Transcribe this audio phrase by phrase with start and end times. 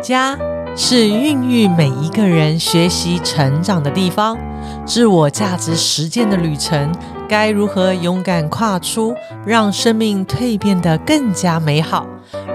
[0.00, 0.38] 家
[0.76, 4.38] 是孕育每一个人学习成长的地方，
[4.86, 6.94] 自我价值实践的旅程。
[7.28, 9.14] 该如何勇敢跨出，
[9.44, 12.06] 让生命蜕变得更加美好？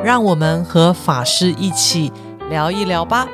[0.04, 2.12] 让我们和法师一起
[2.50, 3.28] 聊一聊吧。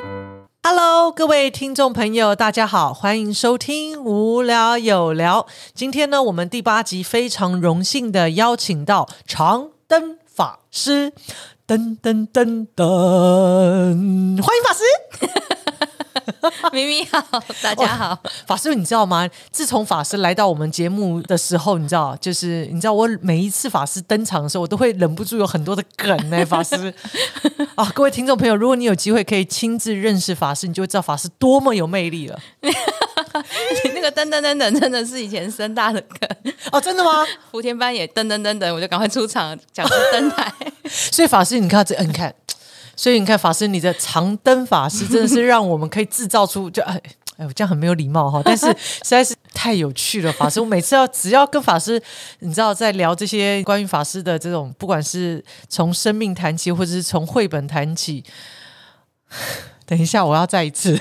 [0.64, 5.44] Hello，各位听众朋友，大家好，欢迎收听《无聊有聊》。
[5.73, 11.14] 今天呢，我们第八集非常荣幸的邀请到长灯法师。
[11.70, 14.81] 噔噔噔噔，欢迎法师，
[16.73, 17.21] 明明好，
[17.61, 18.17] 大家好，
[18.48, 19.30] 法师，你知道吗？
[19.52, 26.44] 自从法师来到我们节目的时候，你知道，就是你知道，我每一次法师登场的时候，我都会忍不住有很多的梗呢。
[26.49, 26.91] 法师
[27.75, 32.39] 啊，各位听众朋友，如果你有机会可以亲自认识法师，你就会知道法师多么有魅力了。
[34.02, 37.26] 那个噔噔噔噔真的是以前深大的梗哦，真的吗？
[37.52, 40.52] 福田班也噔噔噔噔，我就赶快出场讲出灯台。
[40.88, 42.34] 所以法师，你看这，你看，
[42.95, 47.02] 所以你看法师，你的长灯法师真的是让我们可以制造出就哎
[47.38, 50.31] 哎，我这样很没有礼貌哈，但是实在是太有趣了。
[50.31, 52.02] 法师，我每次要只要跟法师，
[52.39, 58.23] 你知道在聊这些关于法师的这种，不管是从生命谈起，或者是从绘本谈起，
[59.86, 60.97] 等一下我要再一次。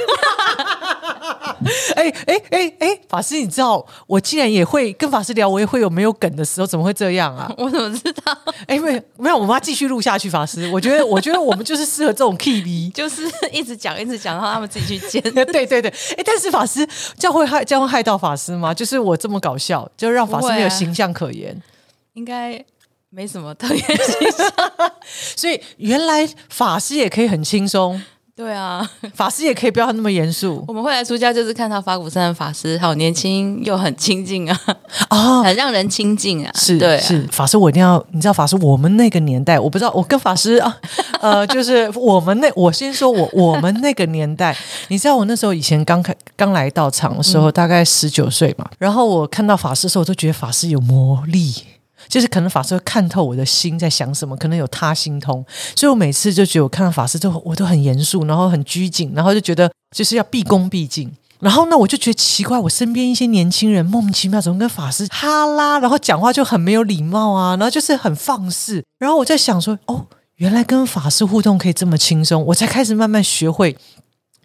[1.96, 7.52] 哎哎哎哎，法师，你知道我竟然也会跟法师聊，我也会有没有梗的时候，怎么会这样啊？
[7.58, 8.36] 我怎么知道？
[8.66, 10.28] 哎，没有没有，我们要继续录下去。
[10.28, 15.22] 法师，我觉得我觉得我们就是适合这种 K V， 就是一直讲一直讲，然后他们自己去剪。
[15.32, 16.86] 对对对，哎，但是法师
[17.16, 18.74] 这样会害这样会害到法师吗？
[18.74, 21.60] 就是我这么搞笑，就让法师没有形象可言？
[22.14, 22.62] 应该
[23.10, 24.46] 没什么特别形象，
[25.36, 28.02] 所以原来法师也可以很轻松。
[28.38, 30.64] 对啊，法师也可以不要那么严肃。
[30.68, 34.60] 我们会来出家，就是看到法鼓山的法师好年轻又很亲近啊，
[35.08, 36.52] 啊，很让人亲近啊。
[36.54, 37.26] 是，对，是。
[37.32, 40.76] 法师，我一定要你知道，法师，我们那个年代，我不知道，我跟法师 啊，
[41.20, 51.52] 呃，就是我们那，我先说我我们那个年代， 你知道，我那时候以前刚开刚来到场的时候，大概十九岁嘛，然后我看到法师的时候，我都觉得法师有魔力。
[52.08, 55.44] 就是可能法师会看透我的心在想什么，可能有他心通，
[55.76, 61.12] 所以我每次就觉得我看到法师都我都很严肃，然后很拘谨，然后就觉得就是要毕恭毕敬。
[61.40, 68.82] 然后呢，我就觉得奇怪，我身边一些年轻人莫名其妙怎么跟法师哈拉，然后讲话就很没有礼貌啊，然后就是很放肆。
[68.98, 70.04] 然后我在想说，哦，
[70.36, 73.76] 原来跟法师互动可以这么轻松，我才开始慢慢学会，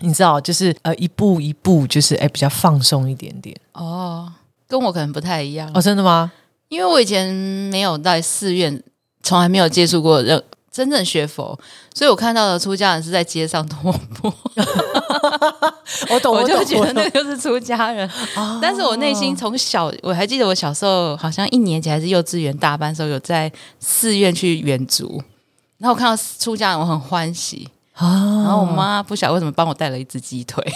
[0.01, 3.55] 你知道，就是呃一步一步，就是哎比较放松一点点。
[3.71, 4.31] 哦，
[4.67, 6.31] 跟我可能不太一样哦，真的吗？
[6.73, 7.31] 因为我以前
[7.71, 8.81] 没有在寺院，
[9.21, 11.55] 从来没有接触过任真正学佛，
[11.93, 14.33] 所以我看到的出家人是在街上托钵。
[16.09, 18.09] 我懂，我就觉得那个就是出家人。
[18.59, 25.21] 但是我内心从小，我还记得我小时候好像一年级还是幼稚园大班时候，有在寺院去远足，
[25.77, 27.72] 然后我看到出家人，我很欢喜啊。
[27.95, 30.63] 然后我妈不晓得为什么帮我带了一只鸡腿。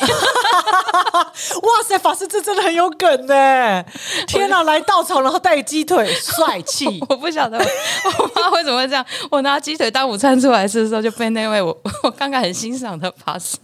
[1.17, 3.83] 哇塞，法师这真的很有梗呢！
[4.28, 7.03] 天哪，来稻草然后带鸡腿，帅气！
[7.09, 9.06] 我不晓得我妈为什么会这样。
[9.29, 13.57] 我拿鸡腿当午餐出来吃的时候，就被那位我 我刚刚很欣赏的法师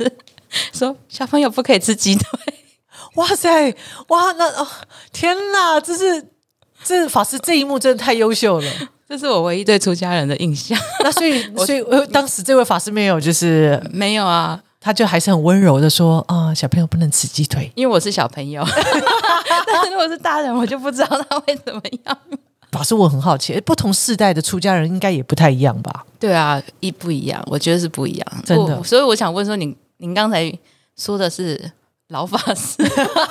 [0.74, 2.25] 说：“小朋友不可以吃鸡腿。”
[3.16, 3.75] 哇塞，
[4.08, 4.68] 哇那哦，
[5.12, 6.30] 天哪，这是
[6.84, 8.72] 这法师这一幕真的太优秀了，
[9.08, 10.78] 这是我唯一对出家人的印象。
[11.03, 14.62] 那所以 所以当时这位法师没有就是没有啊。
[14.86, 18.62] 他就还是很温柔的说：“啊，小朋友不能吃鸡腿， 因为我是小朋友。
[19.66, 22.18] 但是如果是大人，我就不知道他会怎么样。”
[22.69, 26.06] 法师，我很好奇，不同世代的出家人应该也不太一样吧？
[26.19, 28.84] 对啊，一不一样，我觉得是不一样，真的。
[28.84, 30.53] 所以我想问说，您您刚才
[30.97, 31.72] 说的是？
[32.09, 32.78] 老法师，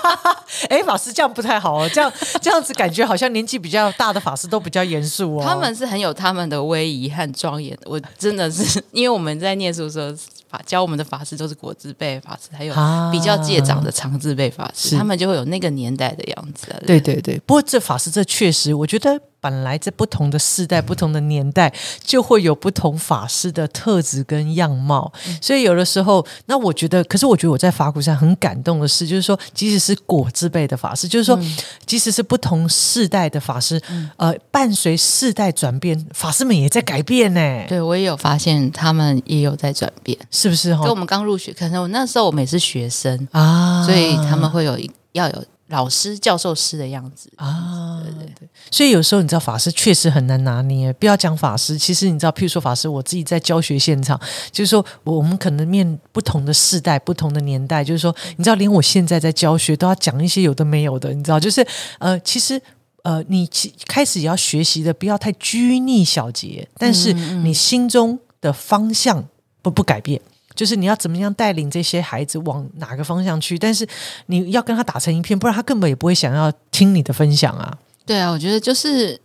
[0.69, 5.45] 哎，法师这样不太好哦，这样这样子感觉好像年纪比较大的法师都比较严肃哦。
[5.47, 7.83] 他们是很有他们的威仪和庄严的。
[7.85, 10.13] 我真的是因为我们在念书的时候，
[10.49, 12.75] 法教我们的法师都是国字辈法师，还有
[13.13, 16.67] 比较戒长的长字辈法师，他们就会有那个年代的样子。
[16.87, 19.21] 对对对，不过这法师这确实，我觉得。
[19.43, 21.71] 本来在不同的世代、不同的年代，
[22.01, 25.13] 就会有不同法师的特质跟样貌。
[25.41, 31.37] 所以有的时候，那我觉得，可是我觉得我在法鼓山很感动的事，就是说，即使是果字辈的法师，就是说，
[31.85, 33.83] 即使是不同世代的法师，
[34.17, 37.65] 呃，伴随世代转变，法师们也在改变呢。
[37.69, 40.71] 对我也有发现，他们也有在转变，是不是？
[40.71, 45.45] 跟我们刚入学，可能我那时候我们也是学生啊，所以他们会有一要有。
[45.73, 50.93] 老师、教授师的样子啊，对对对，所以有时候你知道法师确实很难拿捏。
[50.93, 54.21] 不要讲法师，其实你知道，譬如说法师，我自己在教学现场，
[54.51, 61.67] 就是说我们可能面不同的世代、不同的年代，就是说，你知道，连我现在在教学都要讲一些有的没有的，你知道，就是
[61.99, 62.61] 呃，其实
[63.03, 63.49] 呃，你
[63.87, 69.27] 开始也要学习的，不要太拘泥小节，但是你心中的方向。
[69.63, 70.21] 不不改变。
[70.55, 73.87] 就是你要怎么样带领这些孩子往哪个方向去，但是
[74.27, 77.79] 你要跟他打成一片，不然他根本也不会想要听你的分享啊。
[78.05, 79.21] 对啊，我觉得就是，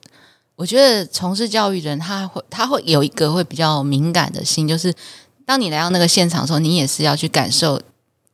[0.56, 4.94] 我觉得从事教育人，他会他会有一个会比较敏感的心，就是
[5.46, 7.82] 当你来到那个现场的时候，你也是要去感受，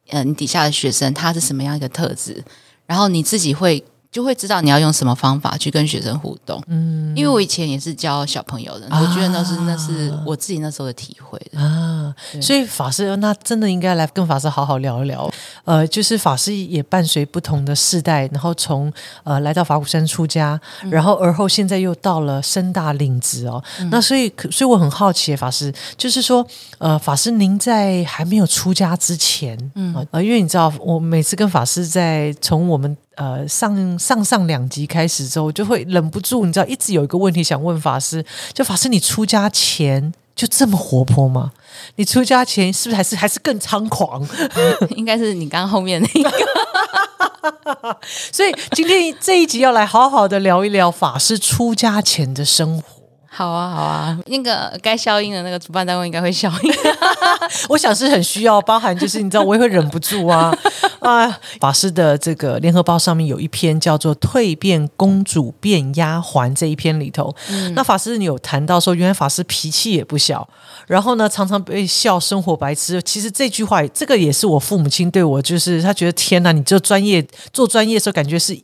[0.10, 2.44] 呃，你底下的学生他是什么样一个特质，
[2.86, 6.62] 然后你自己会就会知道你要用什么方法去跟学生互动。
[6.68, 11.60] 嗯，因为我以前也是教小朋友的，我觉得那是那是我自己那时候的体会的。
[11.60, 15.28] 啊，所以法师那真的应该来跟法师好好聊一聊。
[15.66, 18.94] 呃，就是法师也伴随不同的世代，然后从
[19.24, 20.62] 呃来到法鼓山出家，
[20.92, 23.64] 然后而后现在又到了深大领职哦。
[23.90, 26.46] 那所以，可所以我很好奇，法师就是说，
[26.78, 32.96] 呃，法师您在还没有出家之前，嗯呃，因为你知道，我每次跟法师在从我们。
[33.16, 41.52] 呃，上上上两集开始之后，就会忍不住，你知道，一直有一个问题想问法师，就法师，你出家前就这么活泼吗？
[41.96, 44.28] 你出家前是不是还是 还是更猖狂？
[44.96, 46.32] 应该是你刚刚后面那个。
[48.32, 52.93] 所以今天这一集要来好好的聊一聊法师出家前的生活。
[53.36, 56.72] 好啊，好啊，那个该消音的那个主办单位应该会消音。
[57.68, 60.56] 我想是很需要，包含就是你知道，我也会忍不住啊
[61.02, 61.40] 啊！
[61.60, 67.36] 法师的这个联合报上面有一篇叫做《蜕变公主变丫鬟》这一篇里头，
[67.74, 70.48] 那法师你有谈到说，原来法师脾气也不小，
[70.86, 73.02] 然后呢常常被笑生活白痴。
[73.02, 78.56] 其实这句话，这个也是我父母亲对我，就是他觉得天哪，你这专业做专业的时候，感觉是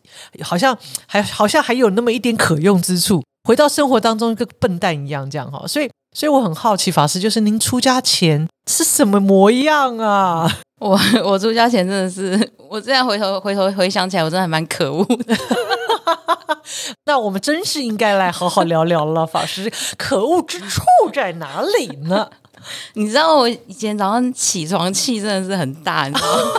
[0.41, 0.77] 好像
[1.07, 3.23] 还好像还有那么一点可用之处。
[3.49, 10.47] 回到生活当中，跟笨蛋一样，这样哈，所以，所以我很好奇，法师就是您出家前是什么模样啊？
[10.77, 15.35] 我我出家前真的是，我这样回头回头回想起来，我真的还蛮可恶的。
[17.07, 22.29] 那我们真是应该来好好聊聊了，法师可恶之处在哪里呢？
[22.93, 26.51] 你知道我以前早上起床气真的是很大，你知道吗？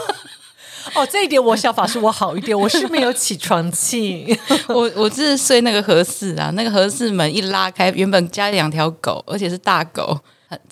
[0.95, 4.39] 哦，这一点我想法师我好一点，我是没有起床气，
[4.69, 10.19] 我我是睡那个合适啊，那个合适门一拉开，原本家里两条狗，而且是大狗，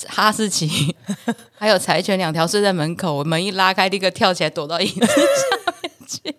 [0.07, 0.97] 哈士奇，
[1.59, 6.35] 还有柴犬两条睡在门口，我门一拉开，立刻跳起来躲到椅子下面去。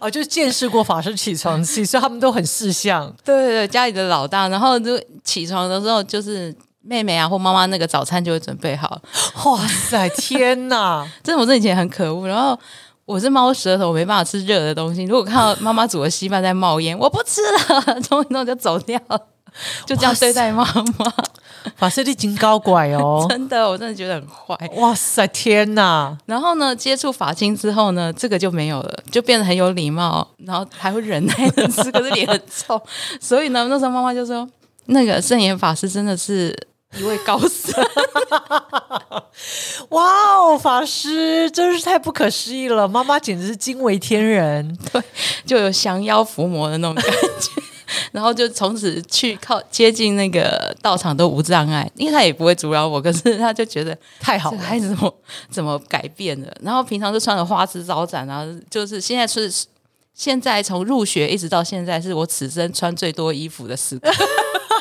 [0.00, 3.12] 哦，就见识过法师起床气，所以他们都很识相。
[3.24, 9.00] 对对对，家里的老大，然后就起床的时候，就是妹妹啊或妈妈那个早餐就会准备好。
[9.44, 11.06] 哇塞，天哪！
[11.22, 12.58] 真的，我这以前很可恶，然后。
[13.08, 15.02] 我是猫舌头，我没办法吃热的东西。
[15.04, 19.00] 如果看到妈妈煮的稀饭在冒烟，我不吃了，冲一冲就走掉，
[19.86, 20.62] 就这样对待妈
[20.98, 21.10] 妈。
[21.76, 24.54] 法师你真高拐哦， 真的，我真的觉得很坏。
[24.76, 26.14] 哇塞，天哪！
[26.26, 32.78] 然后呢，接触法清之后呢，这个就没有了，就变得很有礼貌，然后还会忍耐的吃， 可是脸很臭。
[33.18, 34.46] 所以呢，那时候妈妈就说
[34.84, 36.54] ：“那个圣严法师真的是。”
[36.96, 37.74] 一位高僧，
[39.90, 40.04] 哇
[40.36, 42.88] 哦，法师真是太不可思议了！
[42.88, 45.02] 妈妈简直是惊为天人，对，
[45.44, 47.62] 就有降妖伏魔的那种感觉。
[48.12, 55.14] 然后就从此去靠接近那个道场都无障碍，因为他也不会阻扰我，可是他就觉得太好了，孩子怎么
[55.50, 56.52] 怎么改变了？
[56.62, 59.52] 然后平常就穿的花枝招展啊，就是现在是
[60.14, 64.10] 现在从入学一直到现在，是我此生穿最多衣服的时刻。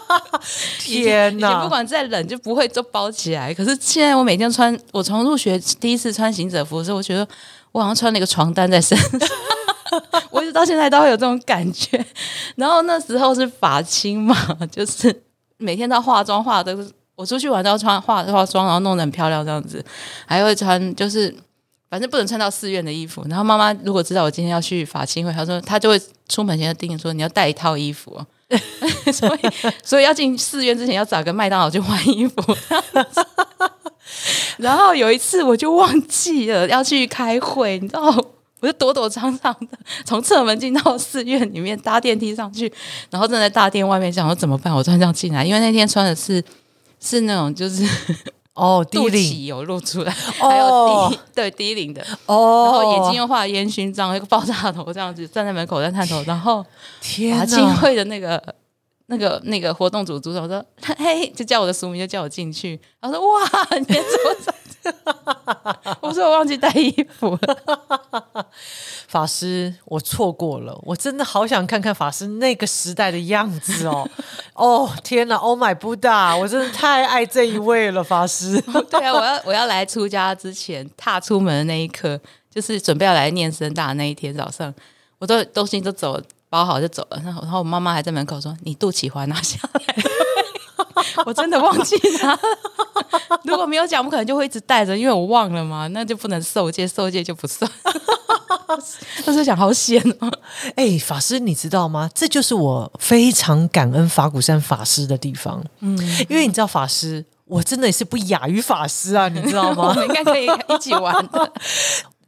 [0.80, 1.62] 天哪！
[1.63, 3.54] 不管再冷就不会都包起来。
[3.54, 7.28] 可是现在我每天穿，我从入学第一次穿行者服的时候，我觉得
[7.71, 9.30] 我好像穿了一个床单在身上。
[10.31, 12.06] 我一直到现在都会有这种感觉。
[12.56, 14.35] 然后那时候是法青嘛，
[14.71, 15.23] 就是
[15.57, 16.78] 每天都化妆，化的
[17.16, 19.83] 我出去玩都要穿化化妆，然后弄得很漂亮这样子。
[20.26, 21.33] 还会穿，就是
[21.90, 23.26] 反正不能穿到寺院的衣服。
[23.30, 28.21] 然后妈妈如果知道我今天要去法青会，她说她就会出门前就叮咛说你要带一套衣服。
[29.11, 29.39] 所以，
[29.83, 32.35] 所以要进寺院之前要找个麦当劳去换衣服。
[34.57, 38.01] 然后有一次我就忘记了要去开会，你知道，
[38.61, 42.71] 我就躲躲藏藏的从侧门进到寺院里面，搭电梯上去，
[43.09, 44.73] 然后站在大殿外面想说怎么办？
[44.73, 46.44] 我穿这样进来，因为那天穿的是
[46.99, 47.87] 是那种就是。
[48.57, 56.66] 哦，肚脐有露出来，还有低对低领的哦，然后眼睛又画烟熏妆，一个爆炸头这样子站在门口在探头，然后
[56.99, 57.76] 天哪！
[57.76, 58.42] 会的那个
[59.06, 60.66] 那个那个活动组组长说
[60.97, 63.47] ：“嘿，就叫我的俗名，就叫我进去。”他说：“哇，
[63.78, 64.54] 你怎么在这？”
[66.01, 68.45] 我说：“我忘记带衣服了。
[69.07, 74.09] ”法师，我错过了，我真的好想看看法师那个时代的样子哦！
[74.53, 76.37] 哦，天哪！Oh my Buddha！
[76.37, 78.61] 我真的太爱这一位了，法师。
[78.89, 84.73] 对啊，我要我要来出家之前，踏出门的那一刻，就是准备要来念僧大的那一天早上，
[85.19, 87.21] 我都东西都走包好就走了。
[87.23, 89.95] 然后，然后我妈妈还在门口说：“你肚脐环拿下来。”
[91.26, 92.38] 我真的忘记拿。
[93.44, 97.69] 如果没有讲，我可能就会一直带着，因为我忘了嘛，那就不能受戒，受戒就不算。
[99.26, 100.31] 但是想好险哦！
[100.76, 102.10] 哎，法师，你知道吗？
[102.14, 105.64] 这就是我非常感恩法鼓山法师的地方。
[105.80, 105.98] 嗯，
[106.30, 109.90] 因为你知道法师，我真的也是不亚于法师啊，你知道吗？
[109.90, 111.52] 我们应该可以一起玩的。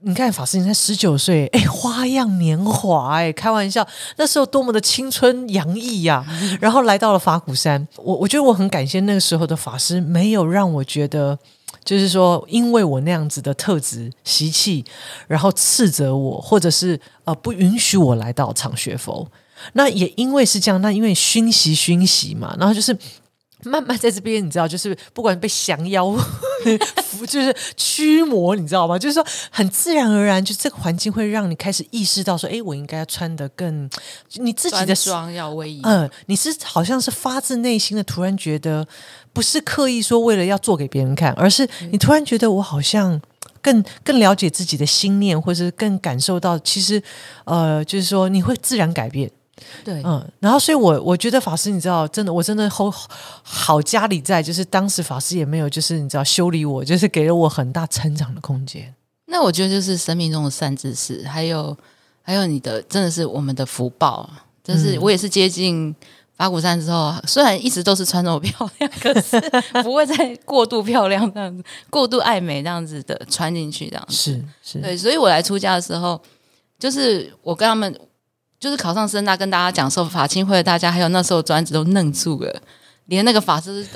[0.01, 6.25] 你看法师，你才十九岁，哎，花样年华，哎，开玩笑，那时候多么的青春洋溢呀！
[6.61, 11.37] 然后来到了法鼓山，我我觉得我很感谢那个时候的法师，没有让我觉得，
[11.83, 14.85] 就是说，因为我那样子的特质习气，
[15.27, 19.27] 然后斥责我，或者是呃不允许我来到场学佛。
[19.73, 22.97] 那也因为是这样，那因为熏习熏习嘛，然后就是。
[23.65, 26.15] 慢慢在这边，你知道，就是不管被降妖，
[27.27, 28.97] 就是驱魔，你知道吗？
[28.97, 33.89] 就是说，很自然而然，就这个环境会让你开始意识到，说，哎，我应该要穿的更
[34.35, 35.81] 你自己的装要威仪。
[35.83, 38.87] 嗯，你是好像是发自内心的，突然觉得
[39.33, 43.19] 不是刻意说为了要做给别人看，而是你突然觉得我好像
[43.61, 47.03] 更更了解自己的心念，或是更感受到，其实
[47.43, 49.29] 呃，就是说你会自然改变。
[49.83, 52.89] 对，嗯，然后所以，我我觉得法师，你知道，真的，我真的好
[53.43, 58.93] 好家里在，就是当时法师也没有，就是你知道修理我，就是给了我很大成长的空间。
[59.25, 61.77] 那我觉得就是生命中的善知识，还有
[62.21, 64.29] 还有你的，真的是我们的福报。
[64.63, 65.95] 就是我也是接近
[66.35, 69.39] 法鼓山之后，虽然一直都是穿这么漂亮，可是
[69.83, 74.13] 不会再过度漂亮这样子，过度爱美这样子的穿进去这样子。
[74.13, 76.21] 是是，对，所以我来出家的时候，
[76.77, 77.93] 就是我跟他们。
[78.59, 82.61] 就是考上深大，跟大家讲说法清会的大家，还有那时候专职都愣住了，
[83.05, 83.87] 连那个法师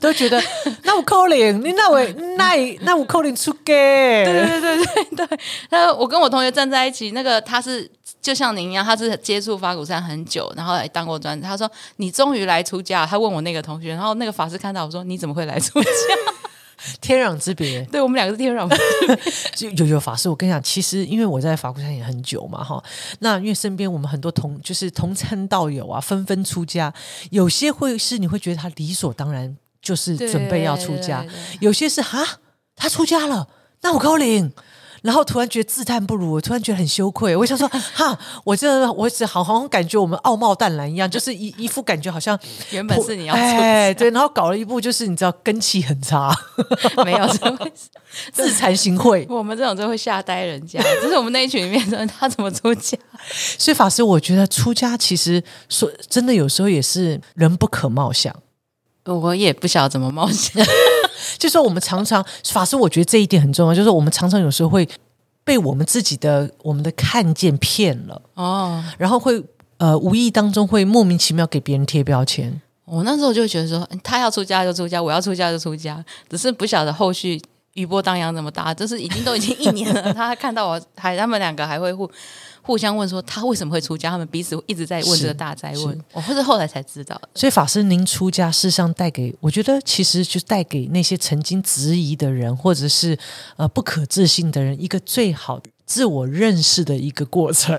[0.00, 0.42] 都 觉得
[0.82, 2.02] 那我扣零，你那我
[2.36, 5.38] 那那我扣零出给，对对对对对。
[5.70, 7.88] 那我跟我同学站在一起，那个他是
[8.20, 11.46] 就像您一样，他是接触法鼓山很久，然后来当过专职。
[11.46, 15.88] 他说你终于来出家，他问我那个同学，然后那个法师看到我说你怎么会来出家？
[17.00, 18.68] 天壤之别，对我们两个是天壤。
[19.54, 22.82] 就有有法师，我跟你讲，其实因为我在法国山也很久嘛，哈，
[23.20, 26.92] 那因为身边我们很多同就是同参道友啊，纷纷出家，
[27.30, 31.24] 有些会是你会觉得他理所当然就是准备要出家，
[31.60, 32.24] 有些是哈
[32.76, 33.48] 他出家了，
[33.82, 34.52] 那我高领。
[35.02, 37.36] 然后突然觉得自叹不如，我突然觉得很羞愧。
[37.36, 42.38] 我想说， 哈，我这我只好好像感觉我们傲貌淡然一样，就是一一副感觉好像
[42.70, 46.34] 原本是你要哎对，然后搞了一部就是你知道根气很差，
[47.04, 47.88] 没有这回事，
[48.32, 49.26] 自惭形秽。
[49.28, 52.96] 我们这种就会吓呆人家，就是我们那一群里面的他怎么出家？
[53.58, 58.34] 所以法师，我觉得出家其实说真的，有时候也是人不可貌相。
[59.04, 60.64] 我也不晓得怎么冒险，
[61.38, 64.88] 就说我们常常法师，我觉得这一点很重要，就是我们常常有时候会
[65.44, 69.42] 被我们自己的我们的看见骗了哦，然后会
[69.78, 72.60] 呃无意当中会莫名其妙给别人贴标签。
[72.84, 77.40] 我那时候就觉得说，他要出家就出家，我要出家就出家，只是不晓得后续
[77.74, 82.10] 余波荡漾怎么大，就是已经都已经一年了， 他看到我还他们两个还会互。
[82.62, 87.20] 互相问说他为什么会出家，他们彼此一直在问这个大灾问，我或者后来才知道。
[87.34, 93.18] 所以法师，您出家事实上带给，我觉得其实就带给那些曾经质疑的人，或者是
[93.56, 97.78] 呃不可置信的人，一个最好自我认识的一个过程。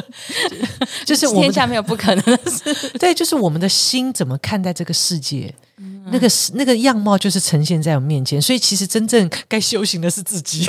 [1.04, 5.54] 就是天下没有不可能的事， 对，就是我们的心怎么看待这个世界。
[6.08, 10.66] 那个那个样貌，就是呈现在我们面前，所以其实真正该修行的是自己。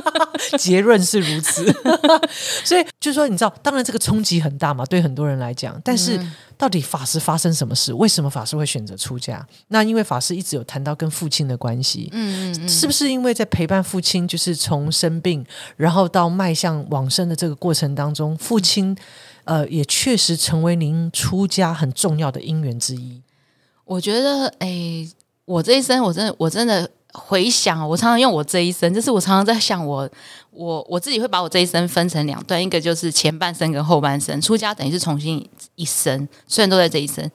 [0.58, 1.62] 结论是如此，
[2.64, 5.78] 所以就是说，你知道，当然这个冲击很大嘛，对很多人来讲。
[5.84, 6.18] 但是，
[6.60, 7.90] 到底法师发生什么事？
[7.94, 9.44] 为什么法师会选择出家？
[9.68, 15.42] 那因为法师一直有谈到跟父亲的关系，嗯嗯，是不是因为在陪伴父亲，就是从生病，
[15.78, 18.94] 然后到迈向往生的这个过程当中，父亲
[19.44, 23.22] 呃，也确实成为您出家很重要的因缘之一。
[23.86, 25.08] 我觉得，哎，
[25.46, 30.08] 我这一生，我真的，我真的回想，我常常用我这一生，就是我常常在想，我，
[30.50, 34.40] 我，我自己会把我这一生分成两段，一个就是前半生跟后半生。
[34.40, 37.28] 出家等于是重新一生，虽然都在这一生，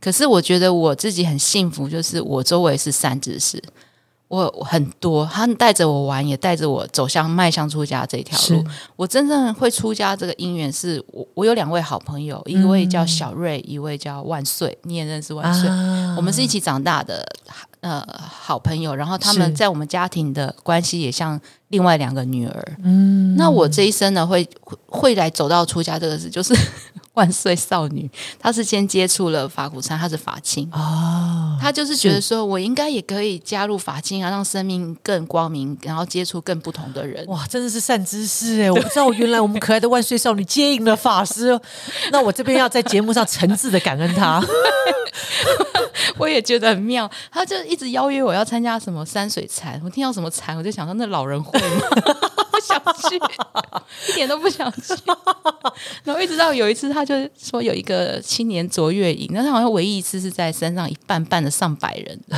[0.00, 3.62] 可是我觉得我自己很幸福，就是我周围是善知识。
[4.32, 8.64] 我很多，他带着我玩，也带着我走向迈向出家这条路。
[8.96, 14.78] 我真正会出家这个因缘，是我我有两位好朋友，一位叫小瑞，一位叫万岁。
[14.84, 15.68] 你也认识万岁？
[16.16, 17.22] 我们是一起长大的
[17.80, 18.94] 呃好朋友。
[18.94, 21.38] 然后他们在我们家庭的关系也像
[21.72, 22.76] 另外两个女儿。
[22.84, 24.48] 嗯，那我这一生呢，会
[24.86, 26.56] 会来走到出家这个事，就是。
[27.14, 37.22] 万岁少女，她是先接触了法鼓山，她是法清哦，她就是觉得说我应该也可以加入法清啊，让生命更光明，然后接触更不同的人。
[37.26, 38.70] 哇，真的是善知识哎！
[38.70, 41.60] 我不知道原来我们可爱的万岁少女接应了法师，
[42.10, 44.42] 那我这边要在节目上诚挚的感恩她。
[46.18, 47.10] 我也觉得很妙。
[47.30, 51.86] 他就一直邀约我要参加什么山水禅，我听到什么禅，我就想说那老人会吗？
[52.50, 52.78] 不想
[53.08, 53.16] 去，
[54.12, 54.94] 一点都不想去。
[56.04, 62.36] 然后一直到有一次，他就说有一个青年卓越营，那他好像唯一一次是在山上一半半的上百人的，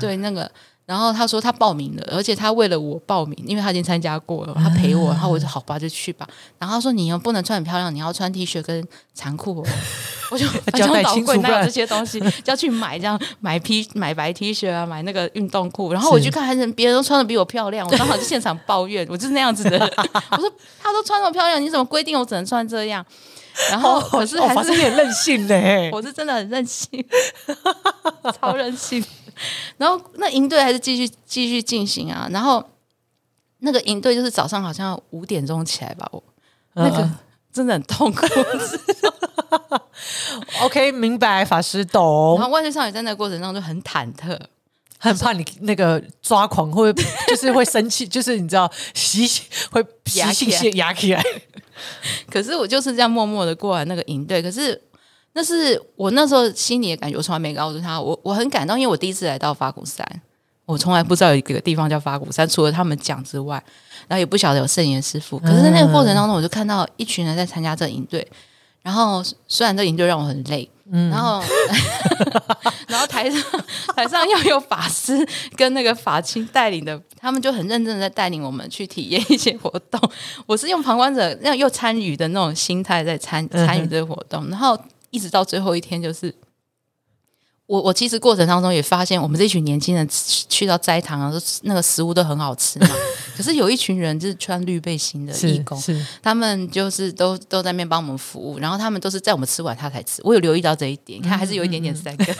[0.00, 0.50] 对那个。
[0.88, 6.26] 然后他说他报名了，而且他为了我报名，因为他已经参加过了，他陪我，然后我就好吧，就去吧。
[6.58, 8.82] 然后他说你又不能穿很漂亮，你要穿 T 恤跟
[9.14, 9.62] 长裤。
[10.32, 15.92] 我就反正老贵哪有这些东西， 就要去买这样买 P 买白 T 恤啊，买那个运动裤。
[15.92, 19.78] 然后我去看，还是别人都穿的比我漂亮，我刚好就现场抱怨，我就是那样子的。
[20.32, 23.04] 我说他都穿那么漂亮，你怎么规定我只能穿这样？
[23.70, 27.04] 然后可是还是很任性嘞，我是真的很任性，
[28.40, 29.04] 超任性。
[29.78, 32.28] 然后那营队还是继续继续进行啊。
[32.30, 32.64] 然后
[33.58, 36.22] 那个营队就是早上好像五点钟起来吧，我
[36.74, 37.08] 那个
[37.52, 38.26] 真的很痛苦。
[40.62, 42.36] OK，明白，法师懂。
[42.36, 44.38] 然后万岁少女在那个过程中就很忐忑，
[44.98, 46.92] 很怕你那个抓狂，会
[47.26, 49.26] 就是会生气， 就是你知道习
[49.70, 51.22] 会习性先压起来。
[52.30, 54.80] 可是我就是这样默默的过完那个营队，可是。
[55.38, 60.04] 那是我那时候心里的感觉，我从来没告诉他，我我很感动，因为我第一次来到法鼓山，
[60.66, 63.62] 我从来不知道有一个地方叫法鼓山，除了他们讲之外，
[64.08, 65.38] 然后也不晓得有圣严师傅。
[65.38, 68.26] 可是，在那个过程当中，我就看到一群人在参加这营队，
[68.82, 71.40] 然后虽然这营队让我很累，嗯然后
[72.88, 73.40] 然后台上
[73.94, 80.00] 台上要有法师跟那个法亲带领的，他们就很认真的在带领我们去体验一些活动。
[80.46, 84.76] 我是用旁观者那样又参与的那种心态在参参与这个活动，然后。
[85.10, 86.34] 一直到最后一天，就是
[87.66, 90.08] 我我其实过程当中也发现，我们这群年轻人
[90.48, 92.88] 去到斋堂啊，那个食物都很好吃嘛。
[93.36, 95.80] 可是有一群人就是穿绿背心的义工，
[96.20, 100.20] 他们就是都都在那边帮我们服务，然后他们都是在我们吃完他才吃。
[100.24, 102.34] 我有留意到这一点，你看还是有一点点三个。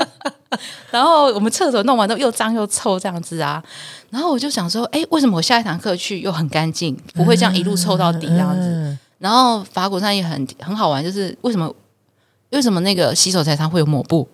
[0.90, 3.62] 然后我们厕所弄完都又脏又臭这样子啊，
[4.10, 8.98] 然后我就想说，哎，为什么我下一堂课去又很干净，不会这样一路臭到底这样子？
[9.18, 11.72] 然后法鼓山也很很好玩，就是为什么？
[12.56, 14.28] 为什么那个洗手台上会有抹布？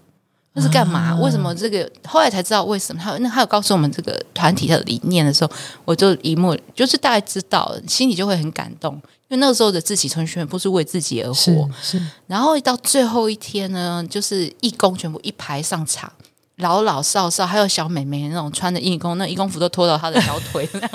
[0.52, 1.16] 那是干嘛？
[1.16, 3.00] 为什么这个后来才知道为什么？
[3.00, 5.50] 他那他有告诉我们这个团体的理念的时候，
[5.84, 8.94] 我就一目就是大概知道，心里就会很感动。
[9.28, 12.02] 因为那个时候的自己从全部是为自己而活，是。
[12.26, 16.12] 然后到最后一天呢，就是义工全部一排上场，
[16.56, 20.90] 老老少少还有小美眉那种穿的义工，那义工服都拖到他的小腿那样。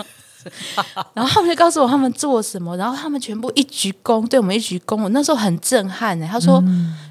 [1.14, 5.02] 然后他们就告诉我他们做什么，然后他们全部一鞠躬，对我们一鞠躬。
[5.02, 6.28] 我那时候很震撼呢。
[6.30, 6.64] 他说：“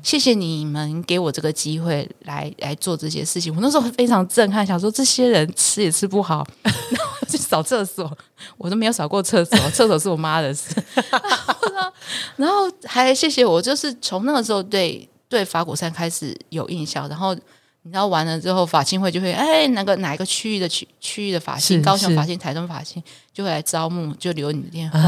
[0.03, 6.73] 谢谢你们给我这个机会来来做这些事情。”我那时候非常震撼，想说这些人吃也吃不好，然
[7.05, 8.11] 后去扫厕所，
[8.57, 10.75] 我都没有扫过厕所，厕所是我妈的事。
[12.37, 17.37] 然后还谢谢我，就是从那个时候对对法鼓山开始有印象，然后。
[17.87, 25.01] 你知道完了之后，法庆会就会哎，那个哪一个区域的区区域的法庆，高雄法庆、台中法庆就会来招募，就留你的电话，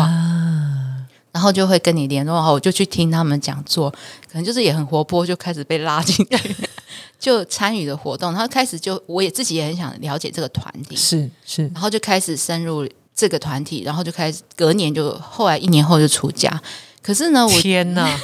[1.32, 2.42] 然后就会跟你联络。
[2.42, 6.56] 后，我就去听他们讲座，可能就是也很活泼，就开始被拉进去，
[7.18, 8.30] 就参与的活动。
[8.32, 16.60] 然后开始就我也自己也很想了解这个团体，是是，然后就开始深入这个团体，然后就开始隔年就后来一年后就出家。
[17.00, 18.06] 可是呢，我天哪！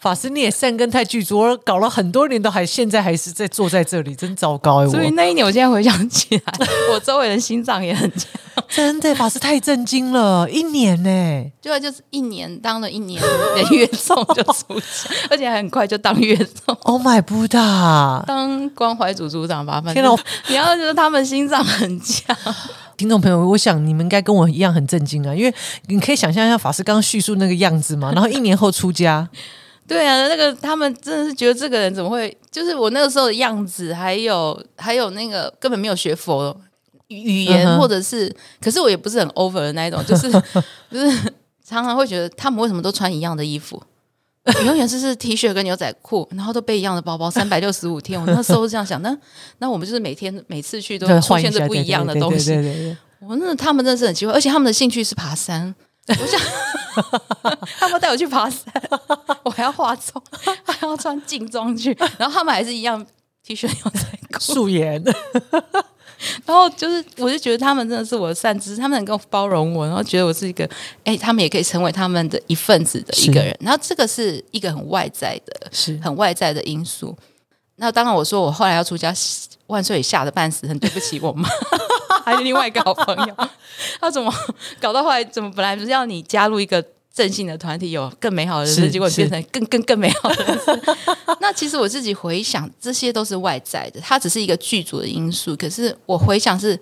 [0.00, 4.88] 法师，你也善根太具足，我搞了很多年，都还现在还是在坐在这里，真糟糕哎！
[4.88, 8.26] 所以那一年，我现在回想起来， 我周围人心脏也很强。
[8.66, 11.50] 真的，法师太震惊了，一年呢？
[11.60, 16.74] 对啊，就是一年当了一年的月众就出家， 而且很快就当月众。
[16.84, 18.24] Oh my Buddha！
[18.24, 20.16] 当关怀组组长吧，天哪！
[20.48, 22.34] 你要觉得他们心脏很强。
[22.96, 25.54] 听众朋友，我想你们应该跟我一样很震惊啊，因为
[25.88, 29.28] 你可以想象一下法师刚刚叙述那个样子嘛，然后一年后出家。
[29.90, 32.36] 对啊，那个他们真的是觉得这个人怎么会？
[32.50, 36.56] 就是我那个时候的样子，还有还有那个根本没有学佛
[37.08, 40.30] 语言，或者是，可是我也不是很 over 的那一种， 就是
[40.90, 41.32] 就是
[41.64, 43.82] 常常会觉得他们为什么都穿一样的衣服，
[44.64, 49.16] 永远是是 T 恤跟牛仔裤，然后都背一样的包包，三百六十五天，我那时候这样想，那
[49.58, 52.52] 那我们就是每天每次去都出现着不一样的东西。
[53.20, 55.74] 我那他们真的是很奇怪，而且他们的兴趣是爬山。
[56.20, 56.40] 我想
[57.78, 58.64] 他们带我去爬山，
[59.44, 60.22] 我还要化妆，
[60.64, 63.04] 还要穿劲装去，然后他们还是一样
[63.44, 64.00] T 恤牛仔
[64.32, 64.40] 裤。
[64.40, 65.02] 素颜，
[66.44, 70.68] 然后就是我就觉得他们真的是我的善知识，他们能够包容我，然后觉得我是一个
[71.04, 75.98] 哎，他们也可以成为他们的一份子的一个人，然后这个是一个很外在的，是。
[76.02, 77.16] 很外在的因素。
[77.76, 79.10] 那当然，我说我后来要出家，
[79.70, 81.48] 万岁吓得半死，很对不起我妈。
[82.24, 83.34] 还有另外一个好朋友，
[83.98, 84.32] 他怎么
[84.80, 85.24] 搞到后来？
[85.24, 90.80] 怎么本来不是要你加入一个正性的团体有更美好的人生，结果变成更更更美好的人生。
[91.40, 95.56] 那其实我自己回想，这些都是外在的，它只是一个剧组的因素。
[95.56, 96.78] 可是我回想是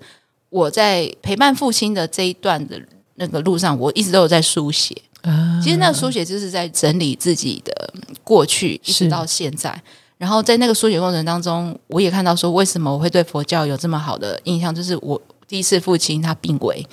[0.49, 2.79] 我在陪伴父亲的这一段的
[3.15, 4.95] 那个路上，我一直都有在书写。
[5.21, 9.81] 啊其实那个书写就是在整理自己的过去，一直到现在。
[10.19, 14.75] 然后在那个书写过程当中，我也看到说，为什么我会对佛教有这么好的印象？
[14.75, 16.85] 就是我第一次父亲他病危，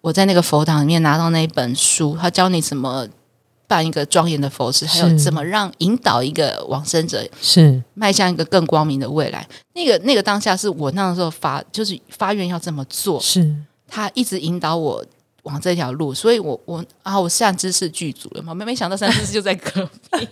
[0.00, 3.06] 我在那个佛堂里面拿到那一本书，他教你怎么
[3.66, 9.46] 办一个庄严的佛事，还有怎么让引导一个往生者是迈向一个更光明的未来。
[9.74, 13.54] 那个那个当下是我那时候发，就是发愿要这么做，是
[13.86, 15.04] 他一直引导我
[15.42, 19.84] 往这条路，所以我我啊，我善知识剧组了嘛，没没想到善知识就在隔
[20.18, 20.28] 壁，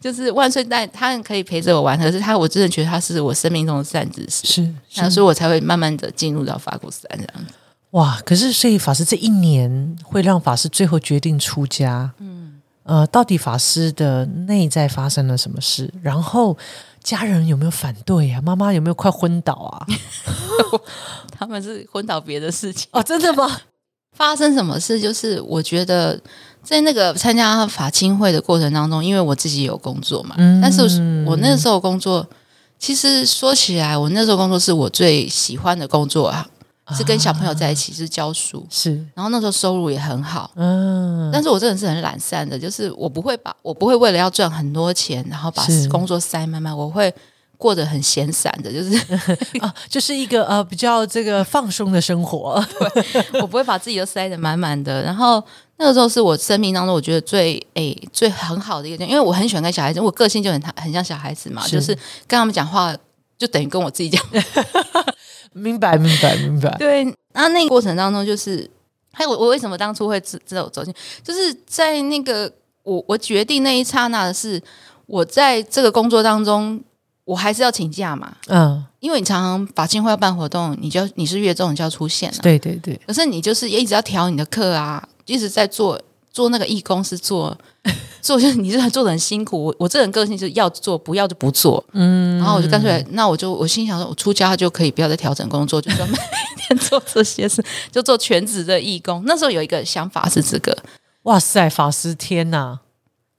[0.00, 7.54] 就是万岁带他可以陪着我玩，可是他我真的觉得他是我生命中的善知识，是那所以我才会慢慢的进入到法鼓山这样子。
[7.90, 8.18] 哇！
[8.24, 15.92] 可是所以法师这一年会让法师最后决定出家，嗯，呃，到底法师的内在发生了什么事？
[16.02, 16.56] 然后
[17.02, 18.40] 家人有没有反对啊？
[18.40, 19.86] 妈妈有没有快昏倒啊？
[21.38, 23.60] 他们是昏倒别的事情，哦，真的吗？
[24.16, 24.98] 发生什么事？
[24.98, 26.18] 就是我觉得
[26.62, 30.60] 在那个参加法青会的过程当中，因为我自己有工作嘛，嗯。
[30.60, 30.82] 但是
[31.26, 32.26] 我那时候工作，
[32.78, 36.48] 其实说起来，我那时候工作是我最喜欢的工作啊，
[36.96, 40.50] 是跟小朋友在一起，是教书，是，然后那时候收入也很好。
[40.56, 47.12] 嗯，但是我真的是很懒散的，就是我不会把我不会为了要赚很多钱，然后把工作塞满满，我会
[47.56, 48.96] 过得很闲散的，就是
[49.60, 52.62] 啊， 就是一个呃比较这个放松的生活，
[53.40, 55.02] 我不会把自己都塞得满满的。
[55.02, 55.42] 然后
[55.82, 61.94] 那个时候是我生命当中我觉得最诶、最很好的一个点，因为我很喜欢跟小孩子，我个性就很很像小孩子嘛，是就是
[62.26, 62.96] 跟他们讲话
[63.36, 64.24] 就等于跟我自己讲。
[65.52, 68.70] 明白，明白，明白，对，那那个过程当中就是。
[69.14, 72.50] 还有我我为什么当初会知知道走进，就是在那个
[72.82, 74.58] 我我决定那一刹那的是，
[75.04, 76.82] 我在这个工作当中，
[77.24, 86.00] 我还是要请假嘛，嗯，因为你常常法庆会要办活动，你就你是月中你就要出现了、对对对，可是你就是也一直要调你的课啊，一直在做
[86.32, 87.56] 做那个义工是做
[88.20, 89.66] 做，就是你是做的很辛苦。
[89.66, 91.84] 我我这人个性就是要做，不要就不做。
[91.92, 99.22] 嗯，然后我就干脆，那我就我心想说，我出家就可以不要再调整工作，就专门每天做这些事， 就做全职的义工。
[99.26, 100.76] 那时候有一个想法是这个，
[101.24, 102.78] 哇塞，法师天呐，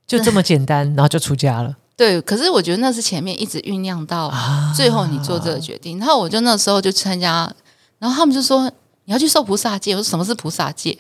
[0.05, 2.21] 就这么简单，然后就出家了，对。
[2.21, 7.53] 可是我觉得那是前面一直酝酿到啊最后你做这个决定，然后我就那时候就参加，
[7.99, 8.71] 然后他们就说
[9.05, 10.97] 你要去受菩萨戒，我说什么是菩萨戒？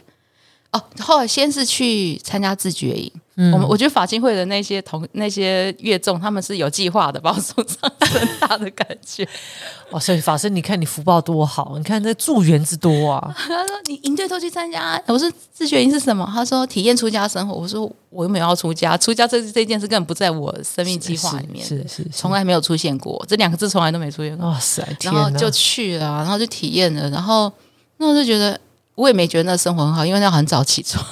[0.73, 9.27] 哦，后来先是去参加自觉营，嗯我们我觉得法金会的那些同那些乐众，他们是有计划的，把我送上正大的感觉。
[9.91, 16.27] 哇塞，法师，你看你福报多好，你看这助缘之多啊， 他说你营队都去参加，我说自觉营是什么？
[16.33, 17.53] 他说体验出家生活。
[17.53, 24.49] 我说我又没有要出家，出家这这件事根本不在我生命计划里面，是是是，从来没有出现过，这两个字从来都没出现过。
[24.49, 27.51] 哇塞，然后就去了啊，然后就体验了，然后
[27.97, 28.59] 那我就觉得，
[28.95, 31.03] 我也没觉得那生活很好，因为那很早起床，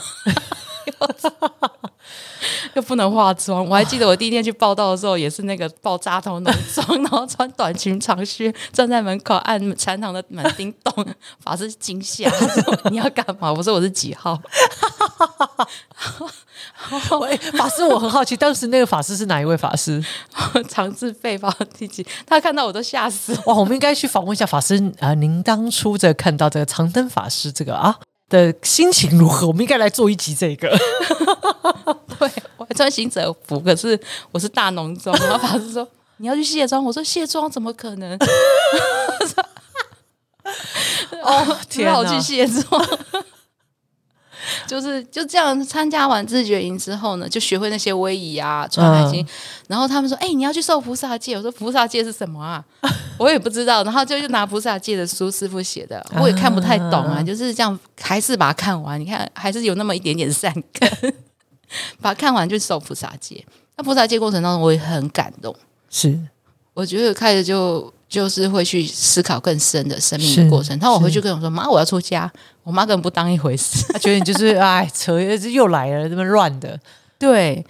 [2.74, 3.66] 又不能化妆。
[3.68, 11.06] 我还记得我第一天去报道的时候，也是那个爆炸头浓妆，然后穿短裙长靴，站在门口按禅堂的门钉洞，
[11.44, 13.52] 法师惊吓，他说你要干嘛？
[13.52, 14.40] 我说我是几号？
[17.20, 20.04] 喂，法师，我很好奇，当时那个法师是哪一位法师？
[20.68, 22.06] 长治肺包第几？
[22.26, 23.34] 他看到我都吓死。
[23.46, 27.96] 哇，我们应该去访问一下法师啊、呃您当初这看到这个长灯法师这个啊
[28.30, 29.48] 的心情如何？
[29.48, 30.70] 我们应该来做一集这个。
[32.20, 34.00] 对，我还穿行者服，可是
[34.32, 35.16] 我是大浓妆。
[35.20, 38.18] 然后法师说你要去卸妆，我说卸妆怎么可能？
[41.24, 43.00] 哦，只好去卸妆。
[44.68, 49.26] 就是就这样参加完自觉营之后呢，就学会那些威仪啊、穿海巾。
[49.68, 52.64] 然后他们说：“哎、你要去受菩萨戒。”我说：“菩萨戒是什么啊？”
[53.18, 53.84] 我也不知道。
[53.84, 57.22] 然后就就拿菩萨戒的书，师傅写的，我也看不太懂啊。
[57.22, 59.00] 就是这样，还是把它看完。
[59.00, 61.14] 你看，还是有那么一点点善根。
[62.02, 63.46] 把它看完就受菩萨戒。
[63.78, 65.56] 那菩萨戒过程当中，我也很感动。
[65.90, 66.20] 是
[66.74, 70.78] 我觉得开始就就是会去思考更深的生命的过程。
[70.80, 72.30] 然后我回去跟我说：“妈，我要出家。”
[72.62, 73.86] 我妈根本不当一回事。
[73.92, 76.78] 她觉得你就是 哎扯又来了，这么乱的。
[77.18, 77.66] 对，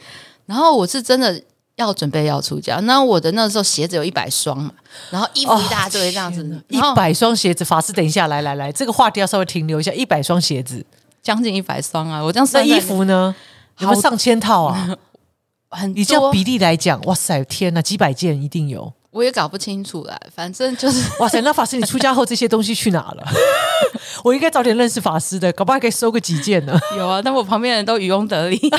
[0.47, 1.39] 然后我是真的
[1.75, 2.77] 要准备要出家。
[2.81, 4.71] 那我的那时候鞋子有一百双嘛，
[5.11, 9.93] 然后衣服一大堆这样子，一百双鞋子，法师，等一下，来来来，这个话题要稍微停留一下。
[9.93, 10.83] 一百双鞋子，
[11.21, 12.19] 将近一百双啊！
[12.21, 13.35] 我这样那衣服呢？
[13.77, 14.89] 有没有好上千套啊？
[15.69, 18.91] 很你这样，比例来讲，哇塞，天哪，几百件一定有。
[19.11, 20.17] 我也搞不清楚啦。
[20.33, 23.23] 反正就是哇塞，那法师，你出家后这些东西去哪了？
[24.23, 26.77] 我应该早点认识法师的，搞不好可以收个几件呢。
[26.97, 28.59] 有啊，但我旁边人都渔翁得利。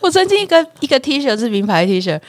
[0.00, 2.20] 我曾经一个一个 T 恤是名牌 T 恤，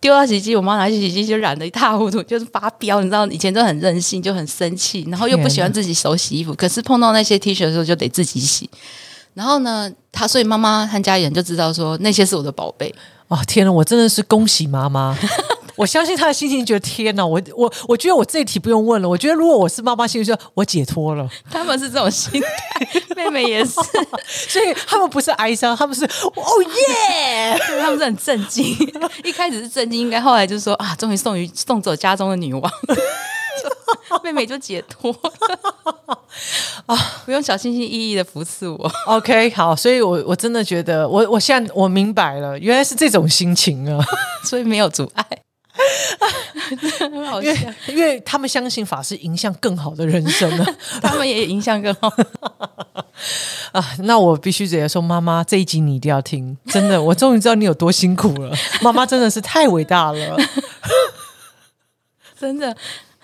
[0.00, 3.00] 丢到洗衣机，我妈拿去洗衣机就染得一塌糊涂，就是发飙。
[3.00, 8.68] 你知道，以前都很任性，就很生气，然后又不喜欢自己手洗衣服，可是碰到那些 T 恤的时候就得自己洗。
[9.34, 12.92] 然后呢，他所以妈妈和家人就知道说那些是我的宝贝。
[13.28, 15.16] 哦，天呐，我真的是恭喜妈妈！
[15.76, 19.08] 我相信她的心情，觉得天哪，我我我觉得我这一题不用问了。
[19.08, 21.28] 我觉得如果我是妈妈，心里说我解脱了。
[21.50, 23.74] 他们是这种心态， 妹妹也是，
[24.48, 26.42] 所以他们不是哀伤，他们是哦
[26.88, 28.64] 耶，他们是很震惊。
[29.22, 32.72] 一开始是震惊，应该后来就是说啊，终于送于送走家中的女王，
[34.22, 35.14] 妹妹就解脱
[36.86, 38.92] 啊，不用小心心翼翼的服侍我。
[39.06, 44.04] OK，好，所以我我真的觉得，我我现在我明白了，原来是这种心情啊，
[44.44, 45.24] 所以没有阻碍。
[46.98, 47.50] 很好笑，
[47.86, 50.66] 因为他们相信法师影响更好的人生了，
[51.02, 52.10] 他们也影响更好
[53.72, 53.84] 啊。
[54.00, 58.56] 那我必须直接说，妈妈这一集你一定要听，真的，我终于知道你有多辛苦了。
[58.80, 60.36] 妈妈真的是太伟大了，
[62.40, 62.74] 真的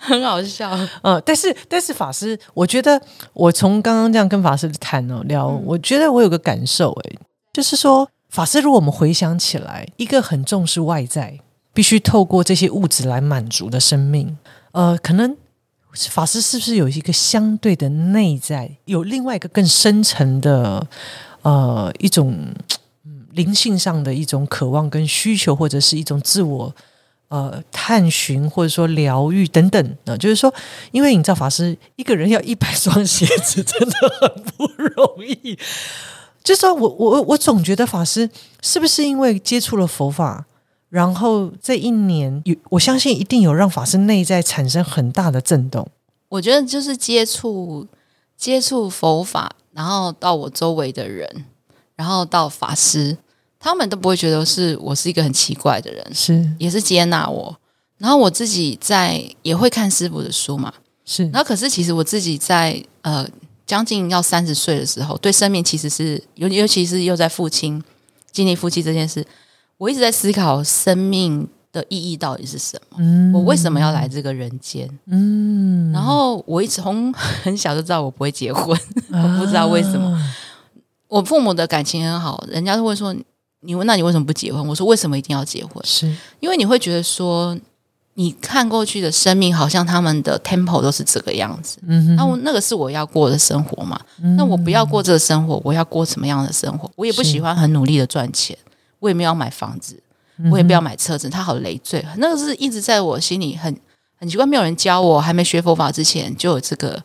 [0.03, 0.69] 很好笑。
[1.01, 3.01] 嗯，但是但是法师，我觉得
[3.33, 7.17] 我从刚刚这样跟法师谈哦聊，我觉得我有个感受，哎，
[7.51, 11.39] 就是说法师，如果我们回想起来，一个很重视外在。
[11.75, 14.37] 必须透过这些物质来满足的生命，
[14.73, 15.35] 呃，可能
[15.95, 20.85] 法师是不是有一个相对的内在，有另外一个更深层的，
[21.41, 22.53] 呃，一种
[23.31, 26.75] 灵性上的一种渴望跟需求，或者是一种自我
[27.33, 30.15] 呃探寻，或者说疗愈等等呢？
[30.15, 30.53] 就是说，
[30.91, 35.57] 因为你知道，法师一个人要一百双鞋子，真的很不容易。
[36.43, 38.29] 就是说我 我我总觉得法师
[38.61, 40.45] 是不是因为接触了佛法？
[40.89, 45.87] 然后这一年有，我相信一定有让法师内在产生很大的震动。
[46.29, 47.87] 我觉得就是接触
[48.37, 51.45] 接触佛法，然后到我周围的人，
[51.95, 53.17] 然后到法师，
[53.63, 57.57] 他们都不会觉得是我是一个很奇怪的人，是也是接纳我。
[57.97, 60.73] 然后我自己在也会看师傅的书嘛，
[61.05, 61.23] 是。
[61.29, 63.25] 然后可是其实我自己在呃
[63.65, 67.81] 将近要三十岁的时候，对生命其实是尤尤其是又在父亲
[68.33, 69.25] 经历夫妻这件事。
[69.77, 73.39] 我一直在思考生命的意义到底是什么？
[73.39, 74.89] 我为什么要来这个人间？
[75.07, 78.77] 嗯，然后我一直从很小就知道我不会结婚，
[79.11, 80.19] 我不知道为什么。
[81.07, 83.15] 我父母的感情很好，人家都会说
[83.63, 84.65] 你问那你为什么不结婚？
[84.67, 85.83] 我说为什么一定要结婚？
[85.85, 86.07] 是
[86.39, 87.57] 因为你会觉得说
[88.15, 93.99] 你看过去的生命好像他们的 temple 都是这个样子，嗯，那我那个是我要过的生活嘛？
[94.37, 96.91] 那我不要过这个生活，我要过什么样的生活？
[96.95, 98.57] 我也不喜欢很努力的赚钱。
[98.99, 100.01] 我也没有买房子，
[100.49, 102.01] 我也不要买车子，他好累赘。
[102.15, 103.75] 那个是一直在我心里很
[104.17, 107.03] 很奇怪，没有人教我，还没学佛法之前就有这个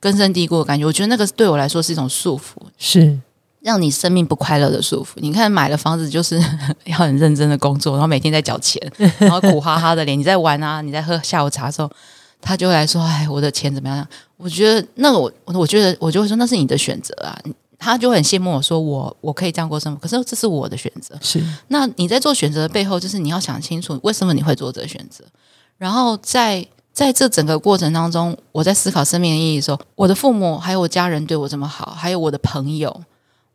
[0.00, 0.84] 根深蒂固的感觉。
[0.84, 3.16] 我觉得那个对我来说是一种束缚，是
[3.60, 5.14] 让你生命不快乐的束缚。
[5.16, 6.42] 你看，买了房子就是
[6.84, 8.80] 要很认真的工作，然后每天在缴钱，
[9.18, 10.18] 然后苦哈哈的脸。
[10.18, 11.90] 你在玩啊，你在喝下午茶的时候，
[12.40, 17.38] 他就会来说：“哎，我的钱怎么样？”我觉得那个我，我觉得我就会说，那是你的选择啊。
[17.78, 21.14] 他就很羡慕我说我我可以这样过生活，可是这是我的选择。
[21.20, 25.22] 是，那你在做选择的背后，就是你要想清楚为什么你会做这个选择。
[25.76, 33.02] 然后在在这整个过程当中，我在思考生命的意义的时候，我的父母还有我家人对我这么好，还有我的朋友，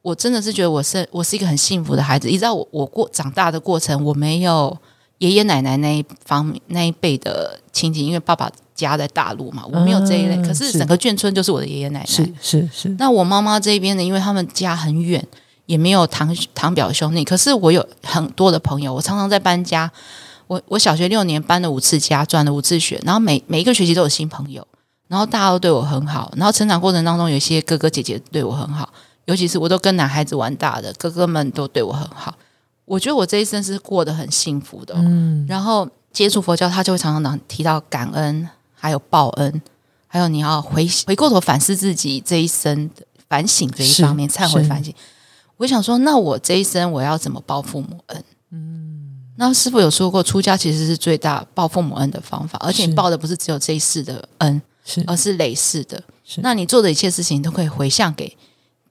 [0.02, 2.28] 我真的是觉得我是我是一个很幸福的孩子。
[2.28, 4.78] 你知道我我过长大的过程，我没有
[5.20, 8.52] 爷爷奶奶那一方那一辈的亲戚，因为爸爸。
[8.74, 12.90] 家在大陆嘛，我没有这一类，可是整个眷村就是我的爷爷奶奶，是是是。
[12.98, 15.24] 那我妈妈这边呢，因为他们家很远，
[15.68, 19.92] 也没有堂堂表兄弟，可是我有很多的朋友，我常常在搬家。
[20.48, 24.66] 我我小学六年搬了五次家，转了五次学，然后每每一个学期都有新朋友，
[25.08, 28.92] 然后大家都对我很好，然后成长过程当中有一些哥哥姐姐对我很好，
[29.26, 32.38] 尤其是我都跟男孩子玩大的，哥哥们都对我很好。
[32.86, 34.94] 我觉得我这一生是过得很幸福的。
[34.98, 38.50] 嗯，然后接触佛教，他就会常常提到感恩。
[38.84, 39.62] 还有报恩，
[40.08, 44.92] 还有你要回回过头反思自己这一生的反省这一方面，忏悔反省。
[45.58, 48.24] 我想说，那我这一生我要怎么报父母恩？
[48.50, 56.02] 嗯，那师傅有说过，出家其实是最大报父母恩的方法，而且你报的不是只有这一世的恩，是而是累世的。
[56.38, 58.36] 那你做的一切事情都可以回向给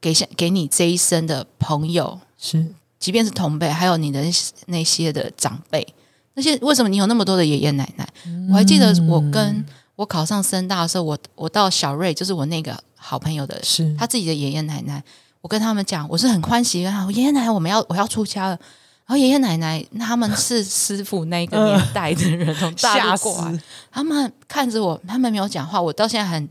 [0.00, 2.66] 给向给你这一生的朋友，是
[2.98, 4.22] 即便是同辈，还有你的
[4.66, 5.86] 那些的长辈。
[6.34, 8.08] 那些为什么你有那么多的爷爷奶奶？
[8.50, 9.64] 我还记得我跟。
[9.96, 15.04] 我考上深大的时候，我我到小瑞，就是我那个好朋友的，是他自己的爷爷奶奶。
[15.42, 18.52] 我跟他们讲，我是很欢喜，跟他爷爷奶奶，我们要我要出家了。
[18.52, 23.60] 然后爷爷奶奶他们是师傅那个年代的人，从大陆过来，
[23.90, 25.78] 他们看着我，他们没有讲话。
[25.78, 26.48] 我到现在很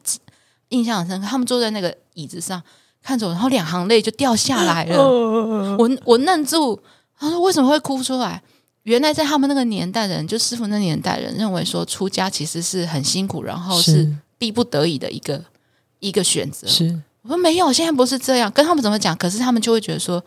[0.67, 1.25] 印象很深刻。
[1.25, 2.61] 他们坐在那个椅子上
[3.03, 4.97] 看着我，然后两行泪就掉下来了。
[5.77, 6.79] 我我愣住，
[7.17, 8.41] 他说为什么会哭出来？
[8.83, 15.43] 原来在他们那个年代的人，就师傅那年代人认为说出家其实是很辛苦，然后是逼不得已的一个
[15.99, 16.67] 一个选择。
[16.67, 18.49] 是我说没有，现在不是这样。
[18.51, 19.15] 跟他们怎么讲？
[19.17, 20.23] 可是他们就会觉得说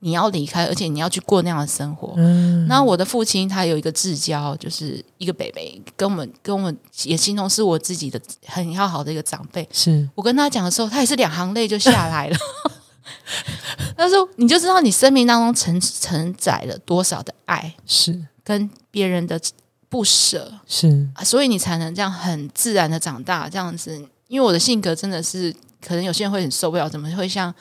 [0.00, 2.14] 你要离开，而且你要去过那样的生活。
[2.16, 9.66] 嗯，然后我的父亲他有一个至交，就是一个北北，跟我们跟我们也形容是我自己的很要好的一个长辈。
[9.72, 12.36] 是我跟他讲的时候，他也是两行泪就下来了。
[13.96, 19.40] 他说：“你就知道你生命当中承承载了多少的爱，是跟别人的
[19.88, 23.48] 不舍，是啊，所以你才能这样很自然的长大。
[23.48, 23.96] 这样子，
[24.28, 27.54] 因为我的性格真的是，可能有些人会很受不了，怎么会像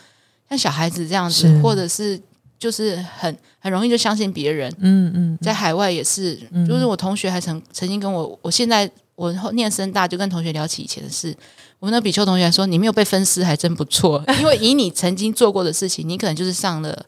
[0.50, 2.20] 像小孩子这样子，或者是
[2.58, 4.74] 就是很很容易就相信别人。
[4.80, 6.36] 嗯嗯，在海外也是，
[6.68, 11.36] 就是我同学还曾曾经跟我，我现在我念深大就跟同学聊起以前的事。”
[11.78, 17.06] 我们的比丘同学说：“你没有被分尸还真不错， 因为以你曾经做过的事情，你可能就是上了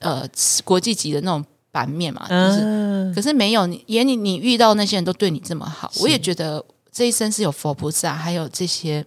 [0.00, 0.28] 呃
[0.64, 2.26] 国际级的那种版面嘛。
[2.28, 9.02] 就是可是没有你，眼里你遇到那些人都对你这么好，我也觉得这一生是有佛菩萨，还有这些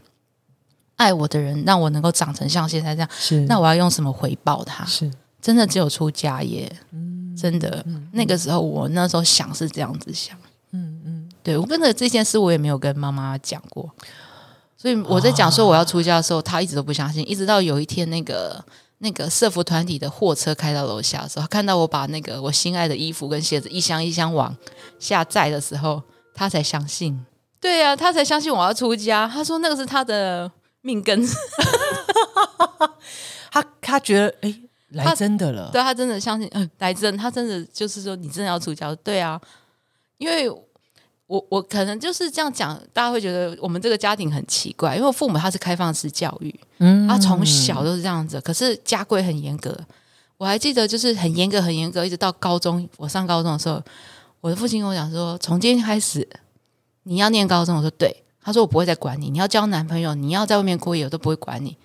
[0.96, 3.10] 爱我的人，让我能够长成像现在这样。
[3.18, 4.84] 是那我要用什么回报他？
[4.86, 6.72] 是真的只有出家耶。
[6.92, 10.38] 嗯，真的，那个时候我那时候想是这样子想。
[10.72, 13.90] 嗯嗯，对我跟着这件事，我也没有跟妈妈讲过。”
[14.78, 17.28] 所以我在讲说我要出家的时候，他一直都不相信。
[17.28, 18.64] 一直到有一天，那个
[19.00, 24.56] 那个社服团体的货车开到楼下的时候，看到我把那个我心爱的衣服跟鞋子一箱一箱往
[25.00, 26.04] 下载的时候，
[26.36, 27.26] 他才相信。
[27.60, 29.28] 对呀，他才相信我要出家。
[29.28, 30.52] 他说那个是他的
[30.86, 31.26] 命根。
[33.52, 35.70] 他他觉得哎，来真的了。
[35.74, 37.18] 对他真的相信，嗯，来真。
[37.18, 38.96] 他真的就是说，你真的要出家？
[38.96, 39.42] 对啊，
[40.18, 40.50] 因为。
[41.28, 49.76] 我我可能就是这样讲，大家会觉得我们这个家庭很奇怪，因为我父母他是开放式教育，嗯，他从小都是这样子，可是家规很严格。
[50.38, 53.82] 我还记得就是很严格很严格，一直到高中，我上高中的时候，
[54.40, 56.30] 我的父亲跟我讲说，从今天开始
[57.02, 61.76] 你要念高中，我说对，他说我不会再管你，你要交男朋友，你要在外面过夜，我都不会管你，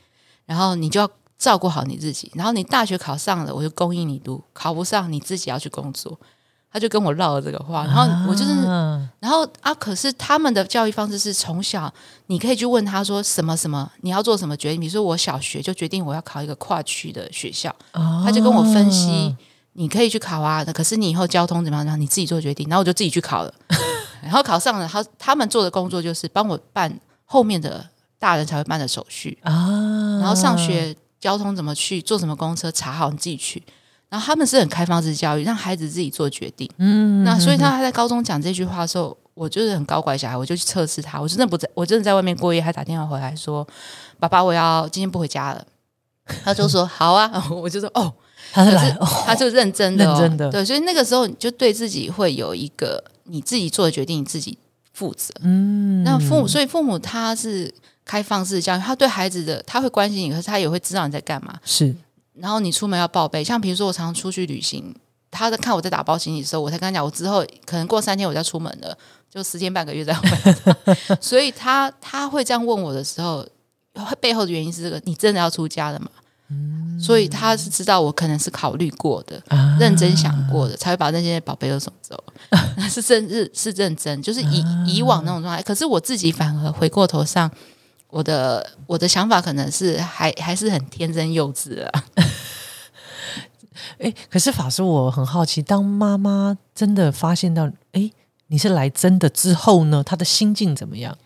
[0.45, 6.21] 然后你就要照顾好你自己，然后你大学考上了，我就供应你读，考不上你自己要去工作。
[6.73, 8.55] 他就跟我唠了这个话，然后我就是，
[9.19, 11.93] 然后啊，可是他们的教育方式是从小
[12.27, 14.81] 你可以去问他说什么什么，你要做什么决定？
[14.81, 17.75] 比如说我小学就决定我要考一个跨区的学校，
[18.25, 19.35] 他就跟我分析，
[19.73, 21.85] 你可以去考啊，可是你以后交通怎么样？
[21.85, 23.53] 然后你自己做决定，然后我就自己去考了，
[24.23, 26.93] 然后考上了，他他们做的工作就是帮我办
[27.25, 27.85] 后面的
[28.19, 33.63] 大人才会办的手续啊，然后上学交通怎么去，坐什么公车，查好你自己去。
[34.09, 36.69] 然后他们是很开放式教育，让孩子自己做决定。
[36.79, 41.21] 嗯，那所以他在高中讲这句话的时候，我就是很高乖小孩，我就去测试他。
[41.21, 43.65] 我真的不在，我真的在外面过夜，还打电话回来说
[44.19, 45.65] ：“爸爸，我要今天不回家了。
[46.43, 48.13] ”他就说：“好啊。”我就说：“哦，
[48.53, 48.91] 他是来，
[49.25, 54.57] 他就认真的，认真的。”对，所以那个时候你就对自己会有一个你自己做的决定，你自己
[54.93, 55.33] 负责。
[55.43, 57.73] 嗯，那父母，所以父母他是
[58.05, 61.59] 开放式教育，他对孩子的他会关心你，可是他也会知道你在干嘛。
[61.65, 61.95] 是。
[62.35, 64.95] 然后你出门要报备，像比如说我常常出去旅行，
[65.31, 68.97] 他在看我在打包行李的时候，我才跟他讲，我之后可能过三天我就要出门了，
[69.29, 71.17] 就十天半个月再回来。
[71.21, 73.47] 所以他他会这样问我的时候，
[74.21, 76.09] 背后的原因是这个：你真的要出家了吗？
[77.01, 79.43] 所以他是知道我可能是考虑过的、
[79.79, 82.23] 认真想过的，才会把那些宝贝都送走。
[82.91, 85.63] 是真是是认真，就是以以往那种状态。
[85.63, 87.51] 可是我自己反而回过头上。
[88.13, 92.05] 我的我的想法可能是还还是很天真幼稚啊。
[94.03, 98.11] 哎，可是法师，我很好奇，当妈妈真的发现到，哎，
[98.49, 101.17] 你是来真的之后呢，她的心境怎么样？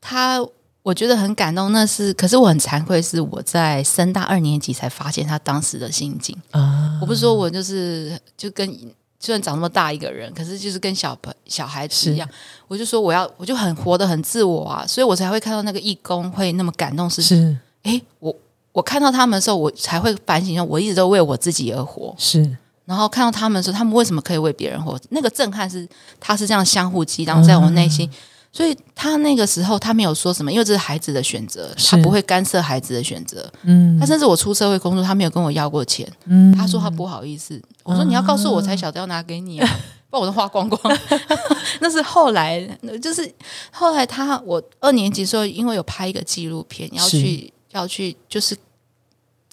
[0.00, 0.44] 她
[0.82, 6.98] 我觉得很感动，那是，可是我很惭愧，是我在升大二年级才发现他当时的心境啊。
[7.00, 8.76] 我不是说我就是就跟。
[9.24, 12.28] 虽然长那么大一个人，可是就是跟小朋小孩子一样，
[12.66, 17.08] 我就说我要，我就很活得很自我啊，所以我才会看到那个义工会那么感动。
[17.08, 18.34] 是是，哎，我
[18.72, 22.12] 我看到他们的时候，我才会反省说，我一直都为我自己而活。
[22.18, 24.98] 是，然后看到他们的时候，他们为什么可以为别人活？
[25.10, 25.88] 那个震撼是，
[26.18, 28.10] 他是这样相互激荡在我内心。
[28.54, 33.50] 所以他那个时候他没有说什么，因为这是孩子的选择，他不会干涉孩子的选择。
[33.62, 36.06] 嗯，他甚至我出社会工作，他没有跟我要过钱。
[36.26, 37.58] 嗯，他说他不好意思。
[37.82, 39.66] 我说你要告诉我才晓得要拿给你啊，
[40.10, 40.98] 不然我都花光光。
[41.80, 42.60] 那是后来，
[43.00, 43.34] 就是
[43.70, 48.54] 后来他我二年级时候，因为有拍一个纪录片，要去要去就是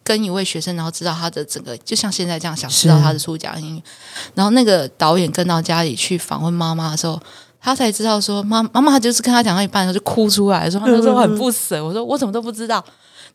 [0.04, 3.82] 跟一位学生，然后知道他的整个，就像现在这样想知道他的出家因。
[4.36, 7.18] 然后那个导演跟到家里去访问妈妈的时候。
[7.60, 11.84] 他才知道说妈妈妈就是跟他讲到一半，他就哭出来，说他那时候很不舍。
[11.84, 12.84] 我说我怎么都不知道，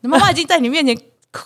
[0.01, 0.97] 你妈妈已经在你面前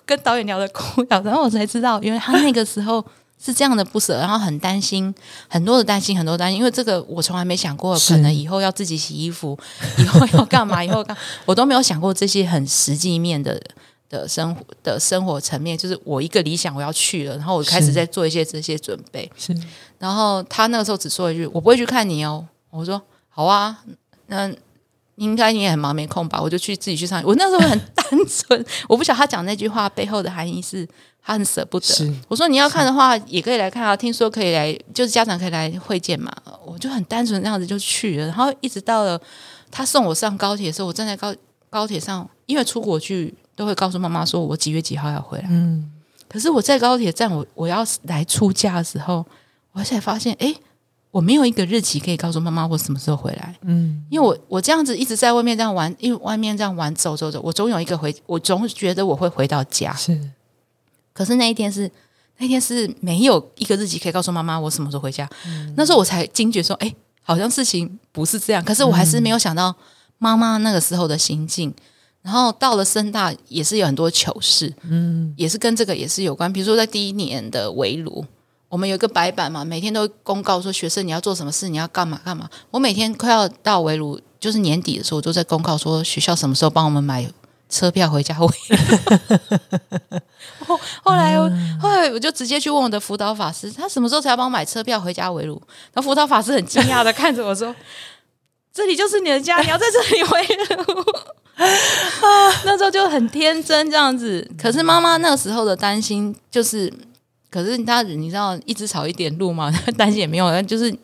[0.06, 3.04] 跟导演聊的哭了，然后我才知道，因为他那个时候
[3.44, 5.14] 是这样的不舍，然后很担心，
[5.48, 9.58] 很多的担心，很多担心，因为这个我从来没想过，可能以后要自己洗衣服，
[9.98, 11.16] 以后要干嘛，以后干，
[11.46, 13.62] 我都没有想过这些很实际面的。
[14.10, 19.32] 的生活的生活层面，就是我一个理想我要去了，然后我开始在做一些这些准备。
[19.38, 19.56] 是，
[20.00, 23.84] 然后他那个时候只说一句：“我不会去看你哦。”我说：“好啊，
[24.28, 24.52] 那
[25.16, 27.22] 应该你也很忙没空吧？”我就去自己去上。
[27.26, 30.88] 我那时候很单纯， 我不晓得他讲那句话背后的含义是，
[31.22, 32.14] 他很舍不得。
[32.28, 36.32] 我说：“你要看的话，也可以来看啊，听说可以来，就是家长可以来会见嘛。”
[36.66, 39.20] 我就很单纯那样子就去了，然后一直到了
[39.72, 41.36] 他送我上高铁的时候，我站在高
[41.70, 43.34] 高铁上，因为出国去。
[43.60, 45.46] 都会告诉妈妈说，我几月几号要回来。
[45.50, 45.92] 嗯，
[46.30, 49.26] 可是我在高铁站，我我要来出嫁的时候，
[49.74, 50.56] 我才发现，哎，
[51.12, 53.56] 我没有一个日期可以告诉妈妈我什么时候回来。
[53.64, 59.94] 嗯，因为我我这样子一直在外面这样玩，因为外面这样玩走走走，我总有一个回，我总觉得我会回到家。
[59.96, 60.20] 是，
[61.14, 61.90] 可是那一天是
[62.38, 65.30] 那天是没有一个日期可以告诉妈妈我什么时候回家。
[65.76, 68.64] 那时候我才惊觉说，哎，好像事情不是这样。
[68.64, 69.76] 可是我还是没有想到
[70.18, 71.74] 妈妈那个时候的心境。
[72.22, 76.52] 然后到了深大也是有很多糗事，嗯，也是跟这个也是有关。
[76.52, 78.26] 比如说在第一年的围炉，
[78.70, 82.48] 我们有一个白板嘛，每天都公告说学生你要做什么事，你要干嘛干嘛。
[82.70, 87.28] 我每天快要到围炉，就是年底的时候，我都在公告说学校什么时候帮我们买
[87.68, 88.36] 车票回家。
[90.68, 91.36] 后后来
[91.82, 95.60] 后来我就直接去问我的辅导法师，他什么时候才要帮我买车票回家围炉？
[95.94, 97.76] 然后辅导法师很惊讶的看着我说
[98.72, 101.04] ：“这里就是你的家，你要在这里围炉。
[102.66, 106.94] ”那时候就很天真这样子，可是妈妈那个时候的担心就是，
[107.50, 110.96] 可是他你知道一直吵一点路嘛， 担心也没有，就是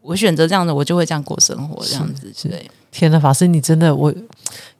[0.00, 2.32] 我选择这样的，我就会这样过生活这样子。
[2.48, 4.12] 对，天呐，法师你真的我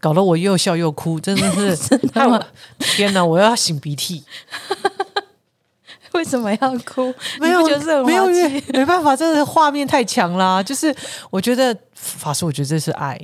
[0.01, 1.99] 搞得我又笑又哭，真的是
[2.79, 4.25] 天哪，我要擤鼻涕。
[6.13, 7.15] 为什么要哭？
[7.39, 7.65] 没有，
[8.05, 8.27] 没有，
[8.73, 10.61] 没办法，真的画面太强啦。
[10.61, 10.93] 就是
[11.31, 13.17] 我觉得法师，我觉得这是爱。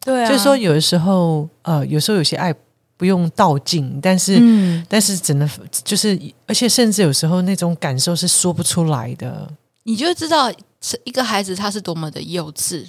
[0.00, 2.54] 对，就是说，有的时候，呃，有时候有些爱
[3.02, 4.40] 不用道尽，但是，
[4.88, 5.50] 但是只能
[5.82, 9.50] 就是，而且甚至有时候那种感受是说不出来的。
[9.82, 10.48] 你就知道
[11.02, 12.86] 一个孩子他是多么的幼稚。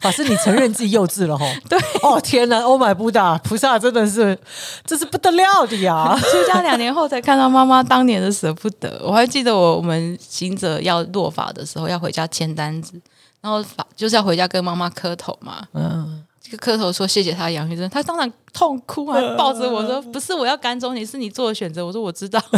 [0.00, 1.46] 法师，你承认自己幼稚了哈？
[1.70, 4.36] 对，哦天哪，Oh my Buddha，菩萨真的是，
[4.84, 6.18] 这是不得了的呀！
[6.18, 9.00] 出家两年后才看到妈妈当年的舍不得。
[9.04, 13.00] 我还记得我我们行者要落法的时候，要回家签单子。
[13.40, 21.84] 然后法就是要回家跟妈妈磕头嘛，嗯，这个磕头说谢谢他杨医生，他当然痛哭，还抱着我说不是我要赶走你，是你做的选择。
[21.84, 22.40] 我说我知道，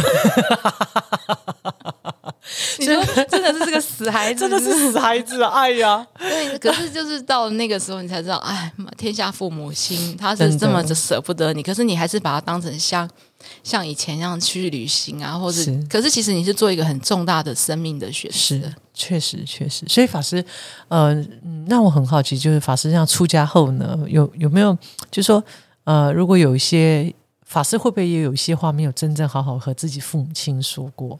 [2.79, 10.93] 你说真的是这个死孩子，真的是死孩子，哎呀，对，可是就是到那个时候你才知道，哎，天下父母心，他是这么的。
[10.93, 13.09] 舍不得你，可是你还是把他当成像。
[13.63, 19.85] 像以前一样去旅行啊，或者可是其实你是做一个很重大的生命的选择，确实确实。
[19.87, 20.43] 所以法师，
[20.87, 21.13] 呃，
[21.67, 24.77] 那我很好奇，就是法师这样出家后呢，有有没有，
[25.11, 25.43] 就说
[25.83, 27.13] 呃，如果有一些
[27.45, 31.19] 法师会不会也有一些话没有真正好好和自己父母亲说过？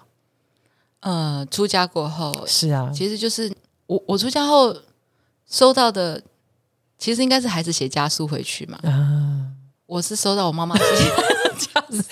[1.01, 3.53] 呃，出家过后是啊，其实就是
[3.85, 4.75] 我我出家后
[5.47, 6.21] 收到的，
[6.97, 8.79] 其实应该是孩子写家书回去嘛。
[8.83, 9.53] 啊，
[9.85, 10.75] 我是收到我妈妈。
[11.59, 12.03] 这样子，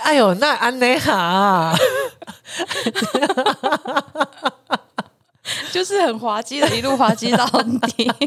[0.00, 1.74] 哎呦，那安内哈，
[5.72, 7.46] 就是很滑稽的，一路滑稽到
[7.96, 8.10] 底。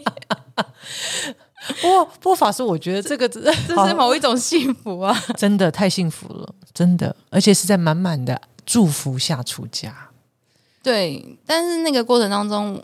[1.82, 10.10] 不过，不过法师，我觉得这个这是某一种幸福啊，真的太幸福了，真的，而且是在满满的祝福下出家。
[10.82, 12.82] 对，但是那个过程当中。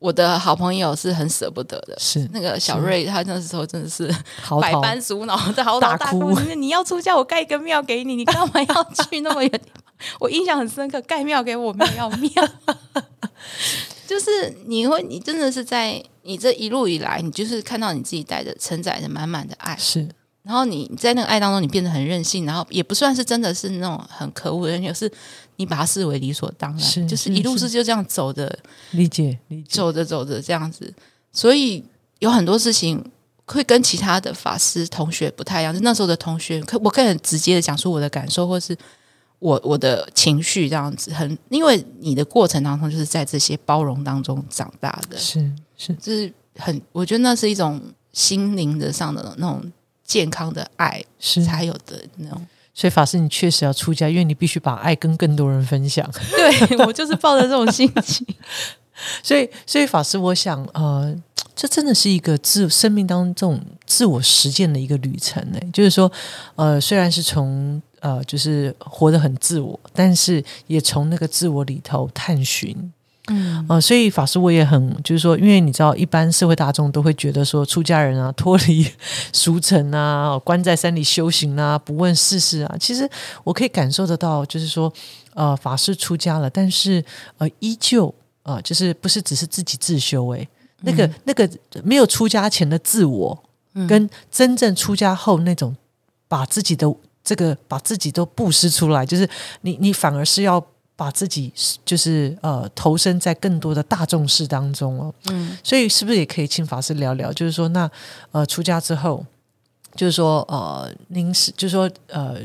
[0.00, 4.10] 我的好朋友是很舍不得的，是那个小瑞，他那时候真的是
[4.58, 6.32] 百般阻挠，在嚎啕大哭。
[6.56, 9.60] 你要出家，我盖一个庙给你，你干嘛要去那么远？
[10.18, 12.30] 我印象很深刻，盖庙给我，没有要庙。
[14.10, 14.28] 就是
[14.66, 20.08] 你会，你真的是在你这一路以来，你就是看到你自己带着承载着满满的爱，是。
[20.42, 25.08] 然后你在那个爱当中，你变得很任性，然后也不算是真的是那种很可恶的人，是。
[25.56, 28.58] 你把它视为理所当然，就是一路是就这样走的，
[28.92, 30.90] 理解理解，走着走着这样子，
[31.32, 31.84] 所以
[32.18, 33.04] 有很多事情
[33.44, 35.74] 会跟其他的法师同学不太一样。
[35.74, 38.74] 就那时候的同学，可我可以很直接的讲出我的感受，或是
[39.40, 47.80] 我我的情绪这样子，很因为你的过程当中就是在这些包容当中长大的，是是，就是很，我觉得那是一种
[48.12, 49.60] 心灵的上的那种
[50.04, 52.46] 健康的爱是才有的那种。
[52.72, 56.08] 所以法师，你确实要出家，因为你必须把爱跟更多人分享。
[56.30, 58.26] 对我就是抱着这种心情。
[59.22, 61.14] 所以，所以法师，我想，呃，
[61.56, 65.58] 这真的是一个自生命当中自我实践的一个旅程呢。
[65.72, 66.10] 就是说，
[66.54, 72.92] 呃，虽然是从呃，就是活得很自我，但是也从那个自我里头探寻。
[73.28, 78.84] 嗯，呃，所以法师我也很，就是说，因为你知道，一般社会大众都会觉得说，出家人啊，脱离
[79.32, 82.76] 俗尘啊， 关在山里修行啊，不问世事啊。
[82.80, 83.08] 其实
[83.44, 84.92] 我可以感受得到，就是说，
[85.34, 87.04] 呃，法师出家了，但是
[87.38, 88.12] 呃，依旧。
[88.42, 90.48] 啊，就是不是只是自己自修诶，
[90.80, 91.48] 那个那个
[91.84, 93.38] 没有出家前的自我，
[93.86, 95.76] 跟真正出家后那种
[96.26, 96.92] 把自己的
[97.30, 99.28] 这个把自己都布施出来，就是
[99.60, 100.60] 你你反而是要
[100.96, 101.52] 把自己
[101.84, 105.14] 就是呃投身在更多的大众事当中哦。
[105.28, 107.32] 嗯，所以是不是也可以请法师聊聊？
[107.32, 107.88] 就是说，那
[108.32, 109.24] 呃出家之后，
[109.94, 112.38] 就是说呃您是就是说呃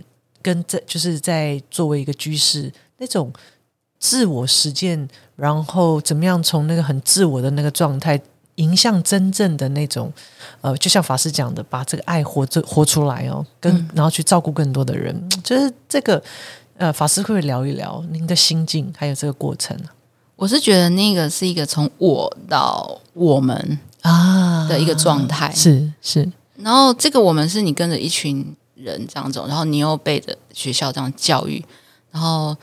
[0.43, 3.33] 跟在就是在作为一个居士那种。
[3.97, 8.21] 自我实践，然后怎么样从那个很自我的那个状态，
[8.55, 10.11] 迎向真正的那种，
[10.61, 16.21] 呃，就像法师讲的，把这个爱活着活出来哦，跟然后去照顾更多的人，就是这个，
[16.77, 19.77] 呃，法师会聊一聊您的心境，还有这个过程。
[20.35, 26.31] 我是觉得那个是一个从我到我们啊的一个状态，是是。
[26.57, 31.63] 然后这个我们是你跟着一群人这样走，然后你又背着学校这样教育，
[32.11, 32.55] 然后。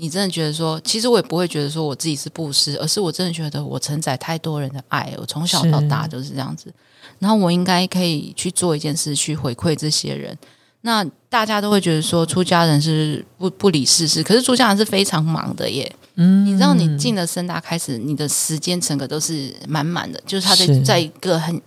[0.00, 6.72] 你真的觉得说，其实我也不会觉得说我自己是布施，而是我真的觉得我承载太多人的爱，我从小到大就是这样子。
[7.18, 10.36] 然后我应该可以去做一件事，去回馈这些人。
[10.80, 15.94] 那大家都会觉得说，出家人是不不理世事，可是出家人是非常忙的耶。
[16.14, 21.60] 嗯，你知道，你进了深大开始，你的时间整个都是满满的，就是他在在一个很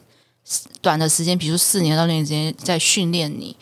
[0.81, 3.55] 短的时间，比如四年到六年之间，在训练你。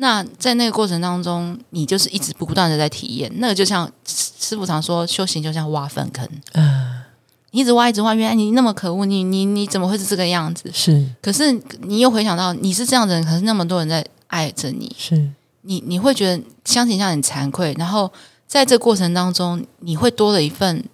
[0.00, 3.30] 那在那个过程当中，你就是一直不断的在体验。
[3.36, 6.26] 那个就像师傅常说，修行就像挖粪坑。
[6.52, 7.02] 嗯，
[7.50, 10.70] 你一直挖，一直挖，原来你那么可恶，你你你怎么会是这个样子？
[10.72, 11.04] 是。
[11.20, 14.94] 可是你又回想到你是这样的人，可是那么多人在爱着你。
[14.96, 15.30] 是。
[15.62, 18.10] 你你会觉得相形像很惭愧，然后
[18.46, 20.84] 在这过程当中，你会多了一份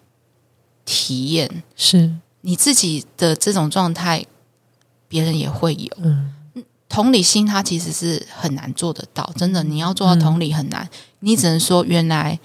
[0.87, 1.63] 体验。
[1.77, 2.11] 是。
[2.41, 4.25] 你自己的这种状态，
[5.09, 5.91] 别人也会有。
[5.99, 6.33] 嗯。
[6.95, 10.89] 同理心，它其实是很难做得到，真的，你要做到同理很难。
[11.19, 12.39] 你只能说，原来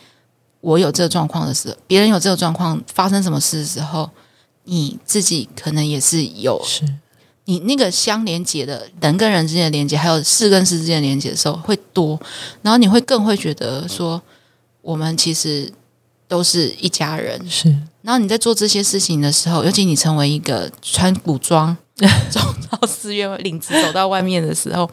[0.61, 4.09] 我有这个状况的时候，别人有这个状况，发生什么事的时候，
[4.63, 6.59] 你自己可能也是有。
[6.65, 6.83] 是，
[7.45, 12.19] 你那个相连接的人跟人之间的连接，还有事跟事之间的连接的时候会多，
[12.63, 14.19] 然后你会更会觉得说，
[14.81, 15.71] 我们其实
[16.27, 17.47] 都是一家人。
[17.47, 17.69] 是，
[18.01, 21.77] 然后你在做这些事情的时候，尤其你成为一个穿古装。
[22.29, 22.39] 走
[22.69, 24.89] 到寺院领子走到外面的时候，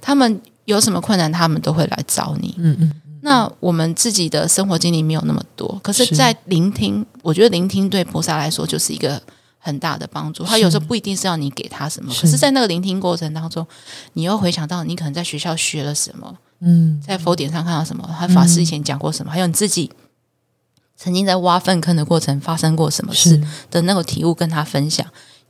[0.00, 2.54] 他们有什么困难，他们都会来找你。
[2.58, 2.92] 嗯嗯。
[3.22, 9.20] 那我们自己的生活经历没有那么多，可是，在聆听，我觉得聆听对菩萨来说就是一个
[9.58, 10.44] 很大的帮助。
[10.44, 13.66] 他有时候不一定是要你给他什么，可是在那个聆听过程当中，
[14.12, 19.90] 你又回想到你可能在学校学了什么，嗯，在佛典上看到什么，他法师以前讲过什么，还有你自己
[20.96, 23.42] 曾经在挖粪坑的过程发生过什么事
[23.72, 25.04] 的那个体悟，跟他分享。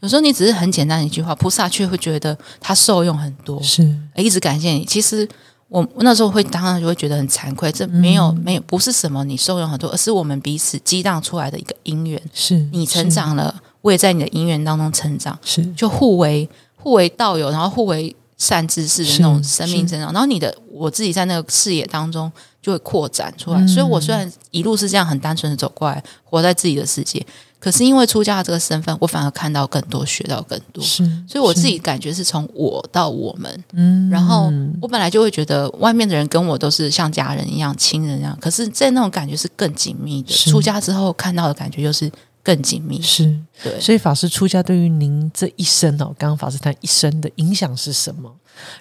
[0.07, 3.83] 有时候你只是很简单一句话，菩萨却会觉得他受用很多，是
[4.15, 4.85] 一直感谢你。
[4.85, 5.29] 其实
[5.67, 12.23] 我那时候会当然就会觉得很惭愧，这没有没有不是什么你受用很多，而是我们彼此激荡出来的一个因缘。
[12.33, 20.13] 是你成长了，我也在你的因缘当中成长，是就互为互为道友，然后互为善知识的那种生命成长。
[20.13, 22.31] 然后你的我自己在那个视野当中
[22.63, 23.67] 就会扩展出来。
[23.67, 27.27] 所以我虽然一路是这样很单纯的走过来，活在自己的世界。
[27.59, 30.85] 可是因为出家的这个身份，我反而看到更多，学到更多。
[30.85, 33.65] 是，所以我自己感觉是从我到我们。
[33.73, 40.33] 嗯，然后我本来就会觉得外面的人跟我都是像家人一样、亲人一样，可是，在那种感觉是更紧密的。
[40.33, 42.11] 出家之后看到的感觉就是
[42.47, 43.03] 更紧密。
[43.03, 43.81] 是，对。
[43.81, 48.33] 所以法师出家对于您这一生哦，刚刚法师谈一生的影响是什么？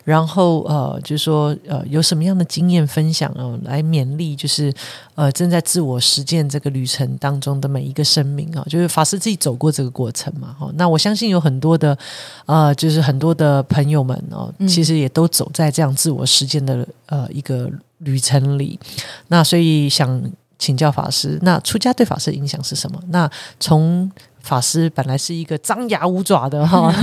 [0.05, 4.74] 然后呃，就是说呃，有什么样的经验分享哦，来勉励就是
[5.16, 10.72] 呃正在自我实践这个旅程当中的每一个生命啊，就是法师自己走过这个过程嘛，哈。
[10.76, 11.97] 那我相信有很多的
[12.45, 18.80] 呃，就是很多的朋友们哦，其实也都走在这样自我实践的呃一个旅程里。
[19.28, 20.22] 那所以想
[20.57, 22.99] 请教法师，那出家对法师的影响是什么？
[23.09, 23.29] 那
[23.59, 24.09] 从
[24.41, 26.93] 法师本来是一个张牙舞爪的哈，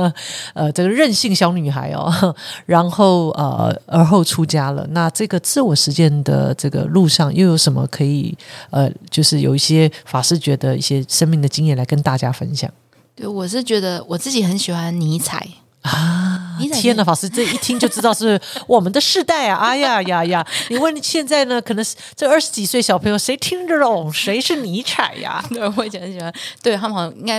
[0.52, 2.34] 呃，这个任性小女孩哦，
[2.66, 4.84] 然后呃，而后出家了。
[4.90, 8.36] 那这个自我实践的这个路上，又有什么可以
[8.70, 12.68] 呃，就是有一些法师觉得一些生命的经验来跟大家分享？
[13.14, 15.46] 对，我是觉得我自己很喜欢尼采
[15.82, 19.56] 啊天哪，法师这一听就知道是 我们的世代啊！
[19.58, 20.46] 哎呀呀呀！
[20.68, 21.62] 你问现在呢？
[21.62, 25.42] 可能是这二十几岁小朋友，谁听得懂 谁是尼采呀？
[25.50, 27.38] 对，我以前很喜欢，对他们好像应该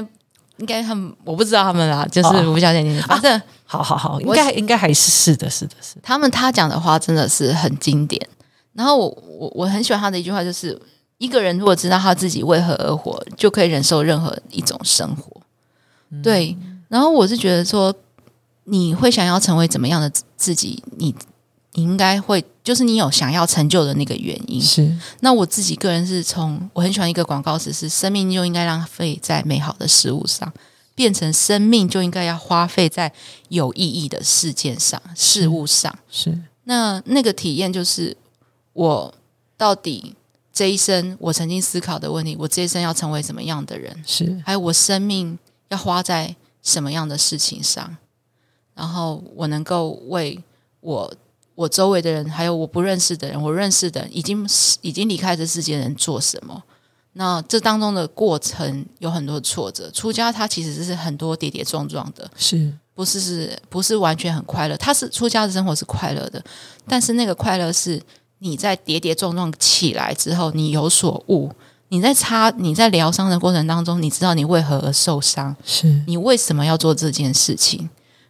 [0.57, 6.01] 应该他们我不知道他们啦，就是哦我不晓得你，反正好好好，应该应该还是是的，是的，是的。
[6.01, 8.25] 他们他讲的话真的是很经典。
[8.73, 10.79] 然后我我我很喜欢他的一句话，就是
[11.17, 15.41] 一个人如果知道他自己为何而活，就可以忍受任何一种生活。
[16.23, 17.93] 对，然后我是觉得说，
[18.69, 21.13] 你会想要成为怎么样的自自己，你
[21.73, 24.61] 你应该会就是你有想要成就的那个原因。
[24.61, 24.95] 是。
[25.21, 30.51] 那我自己个人是从我很喜欢一个广告词是：生命就应该浪费在美好的事物上，
[30.95, 33.11] 变成生命就应该要花费在
[33.49, 35.97] 有意义的事件上、事物上。
[36.09, 36.37] 是。
[36.63, 38.15] 那那个体验就是
[38.73, 39.13] 我
[39.57, 40.15] 到底
[40.53, 44.41] 这一生我曾经思考的问题，我这一生要成为什么样的人，是。
[44.45, 45.37] 还有我生命
[45.69, 47.97] 要花在什么样的事情上，
[48.79, 50.41] 然后我能够为
[50.79, 51.13] 我
[51.53, 54.47] 我周围的人，还有我不认识的人，我认识的人已经
[54.79, 56.63] 已经离开这世界的人做什么？
[57.11, 64.77] 那这当中的过程有很多挫折，出家它其实是很多跌跌撞撞的，是不是是不是完全很快乐？
[64.77, 66.41] 他是出家的生活是快乐的，
[66.87, 68.01] 但是那个快乐是
[68.37, 71.51] 你在跌跌撞撞起来之后，你有所悟。
[71.91, 77.89] 你在擦你在疗伤的过程当中，你知道你为何而受伤，是你为什么要做这件事情，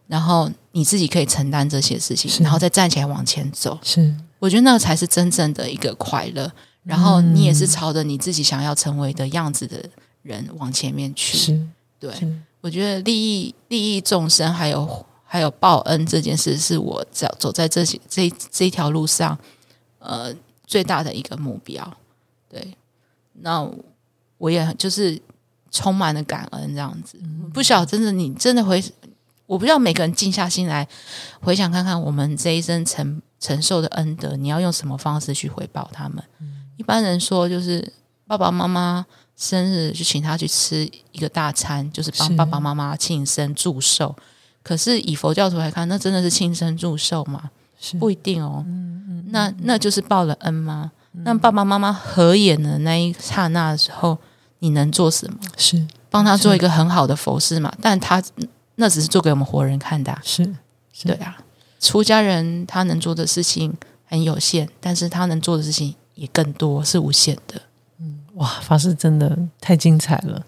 [0.10, 3.78] 然后你自己可以承担这些事情，然后再站起来往前走。
[3.84, 6.52] 是我觉得那个才是真正的一个快乐。
[6.84, 9.88] 然后你也是朝着你自己想要成为的样子的
[10.24, 11.38] 人往前面去。
[11.38, 11.68] 是
[12.00, 12.12] 对，
[12.62, 19.38] 我觉得利益利益众生，还有还有报恩这件事，是我走走在这些这这一条路上，
[20.00, 20.34] 呃，
[20.66, 21.98] 最大的一个目标。
[22.50, 22.76] 对，
[23.42, 23.70] 那
[24.40, 25.22] 我也就是
[25.70, 27.20] 充满了感恩这样子。
[27.54, 28.84] 不晓得真的你真的回，
[29.50, 30.88] 我不知道每个人静下心来
[31.42, 36.24] 回想看看，我们这一生承承受的恩德，你要用什么方式去回报他们？
[36.78, 37.92] 一般人说就是
[38.28, 39.04] 爸爸妈妈
[39.36, 44.16] 生日就请他去吃一个大餐，就是帮爸爸妈妈庆生祝寿。
[44.62, 47.50] 可是以佛教徒来看，那真的是庆生祝寿吗？
[47.80, 48.64] 是不一定哦。
[49.30, 50.92] 那那就是报了恩吗？
[51.24, 54.20] 那爸爸妈妈合眼的那一刹那的时候，
[54.60, 55.40] 你能做什么？
[55.58, 57.74] 是帮他做一个很好的佛事嘛？
[57.82, 58.22] 但他
[58.80, 60.44] 那只是做给我们活人看的啊、是
[60.94, 61.38] 是对啊。
[61.80, 63.74] 出家人他能做的事情
[64.06, 67.62] 很有限，但是他能做的事情也更多，是无限的。
[68.00, 70.42] 嗯哇，法师真的太精彩了！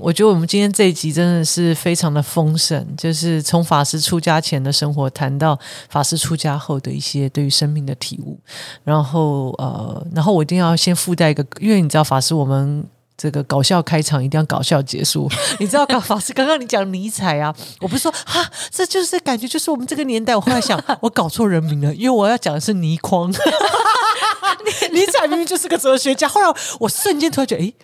[0.00, 8.38] 我觉得我们今天这一集真的是非常的丰盛，就是从法师出家前的生活谈到法师出家后的一些对于生命的体悟，
[8.82, 12.84] 然后呃，然后我一定要先附带一个，因为你知道法师我们。
[13.16, 20.34] 这个搞笑开场一定要搞笑结束， 你知道，刚法师刚刚你讲尼采啊，我不是说哈，这就是感觉就是我们这个年代。
[20.34, 23.30] 我后来想，我搞错人名了，因为我要讲的是倪匡。
[24.92, 26.48] 尼采明明就是个哲学家，后来
[26.80, 27.74] 我瞬间突然觉得，诶，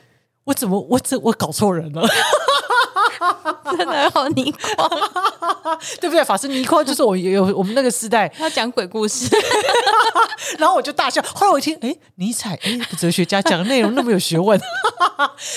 [0.51, 2.03] 我怎么我怎我搞错人了，
[3.71, 4.91] 真的好尼光，
[6.01, 6.25] 对不对？
[6.25, 9.29] 法师尼匡就是我有我们那个时代，他讲鬼故事，
[10.59, 11.23] 然后我就大笑。
[11.23, 14.61] 后来我一听，哎，尼采，哎，哲学家讲的内容那么有学问，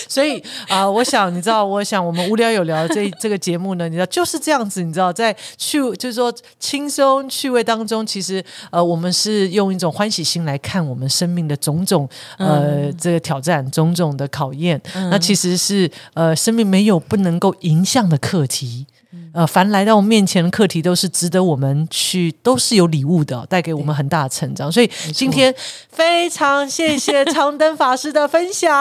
[0.08, 14.80] 所以啊、我想你知道，我想我们无聊有聊这这个节目呢，你知道就是这样子，你知道，在趣就是说轻松趣味当中，其实呃，我们是用一种欢喜心来看我们生命的种种呃、这个挑战，种种的考验。
[14.94, 18.86] 那其实是呃，生命没有不能够迎向的课题。
[19.32, 24.72] 呃，凡来到我们面前的课题，都是值得我们去，都是有礼物的，带给我们很大的成长。
[24.72, 25.54] 所以今天
[25.90, 28.72] 非常谢谢长灯法师的分享。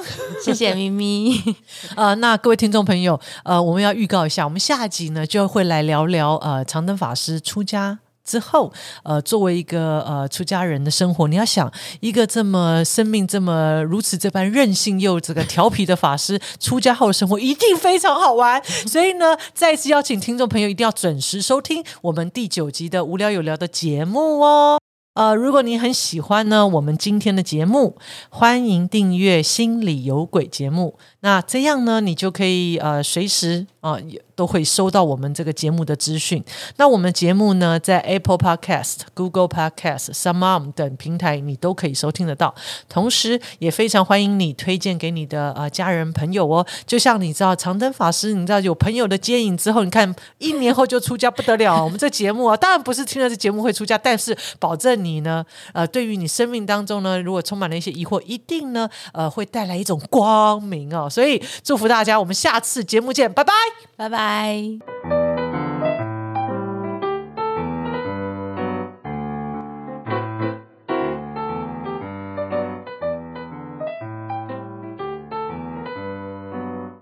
[0.44, 1.56] 谢谢咪咪。
[1.96, 7.98] 呃，那各位听众朋友，呃，我们要预告一下，我们下集呢就会来聊聊呃长灯法师出家。
[8.30, 8.72] 之后，
[9.02, 11.68] 呃，作为一个呃出家人的生活，你要想
[11.98, 18.62] 一个这么生命这么如此这般任性又这个调皮的法师，出家后的生活一定非常好玩。
[18.86, 24.78] 所以呢，再次邀请听众朋友一定要准时收听我们第九集的无聊有聊的节目哦。
[25.14, 27.96] 呃，如果你很喜欢呢，我们今天的节目，
[28.28, 30.96] 欢迎订阅《心里有鬼》节目。
[31.20, 36.42] 那这样呢，你就可以呃随时啊、也都会收到我们这个节目的资讯。
[36.78, 42.54] 那我们节目呢，在 Apple Podcast、Google Podcast、s o m e 等平台你都可以收听得到。
[42.88, 46.66] 同时，也非常欢迎你推荐给你的呃家人朋友哦。
[46.86, 51.84] 就像你知道长灯法师，你知道有朋友的接引之后，你看一年后就出家不得了。
[51.84, 61.10] 我们这节目啊，当然不是听了这节目会出家，但是保证你呢，呃，对于你生命当中呢，如果充满了一些疑惑，一定呢，呃，会带来一种光明哦。
[61.10, 64.08] 所以祝福大家，我们下次节目见，拜拜拜。
[64.08, 65.29] 拜拜。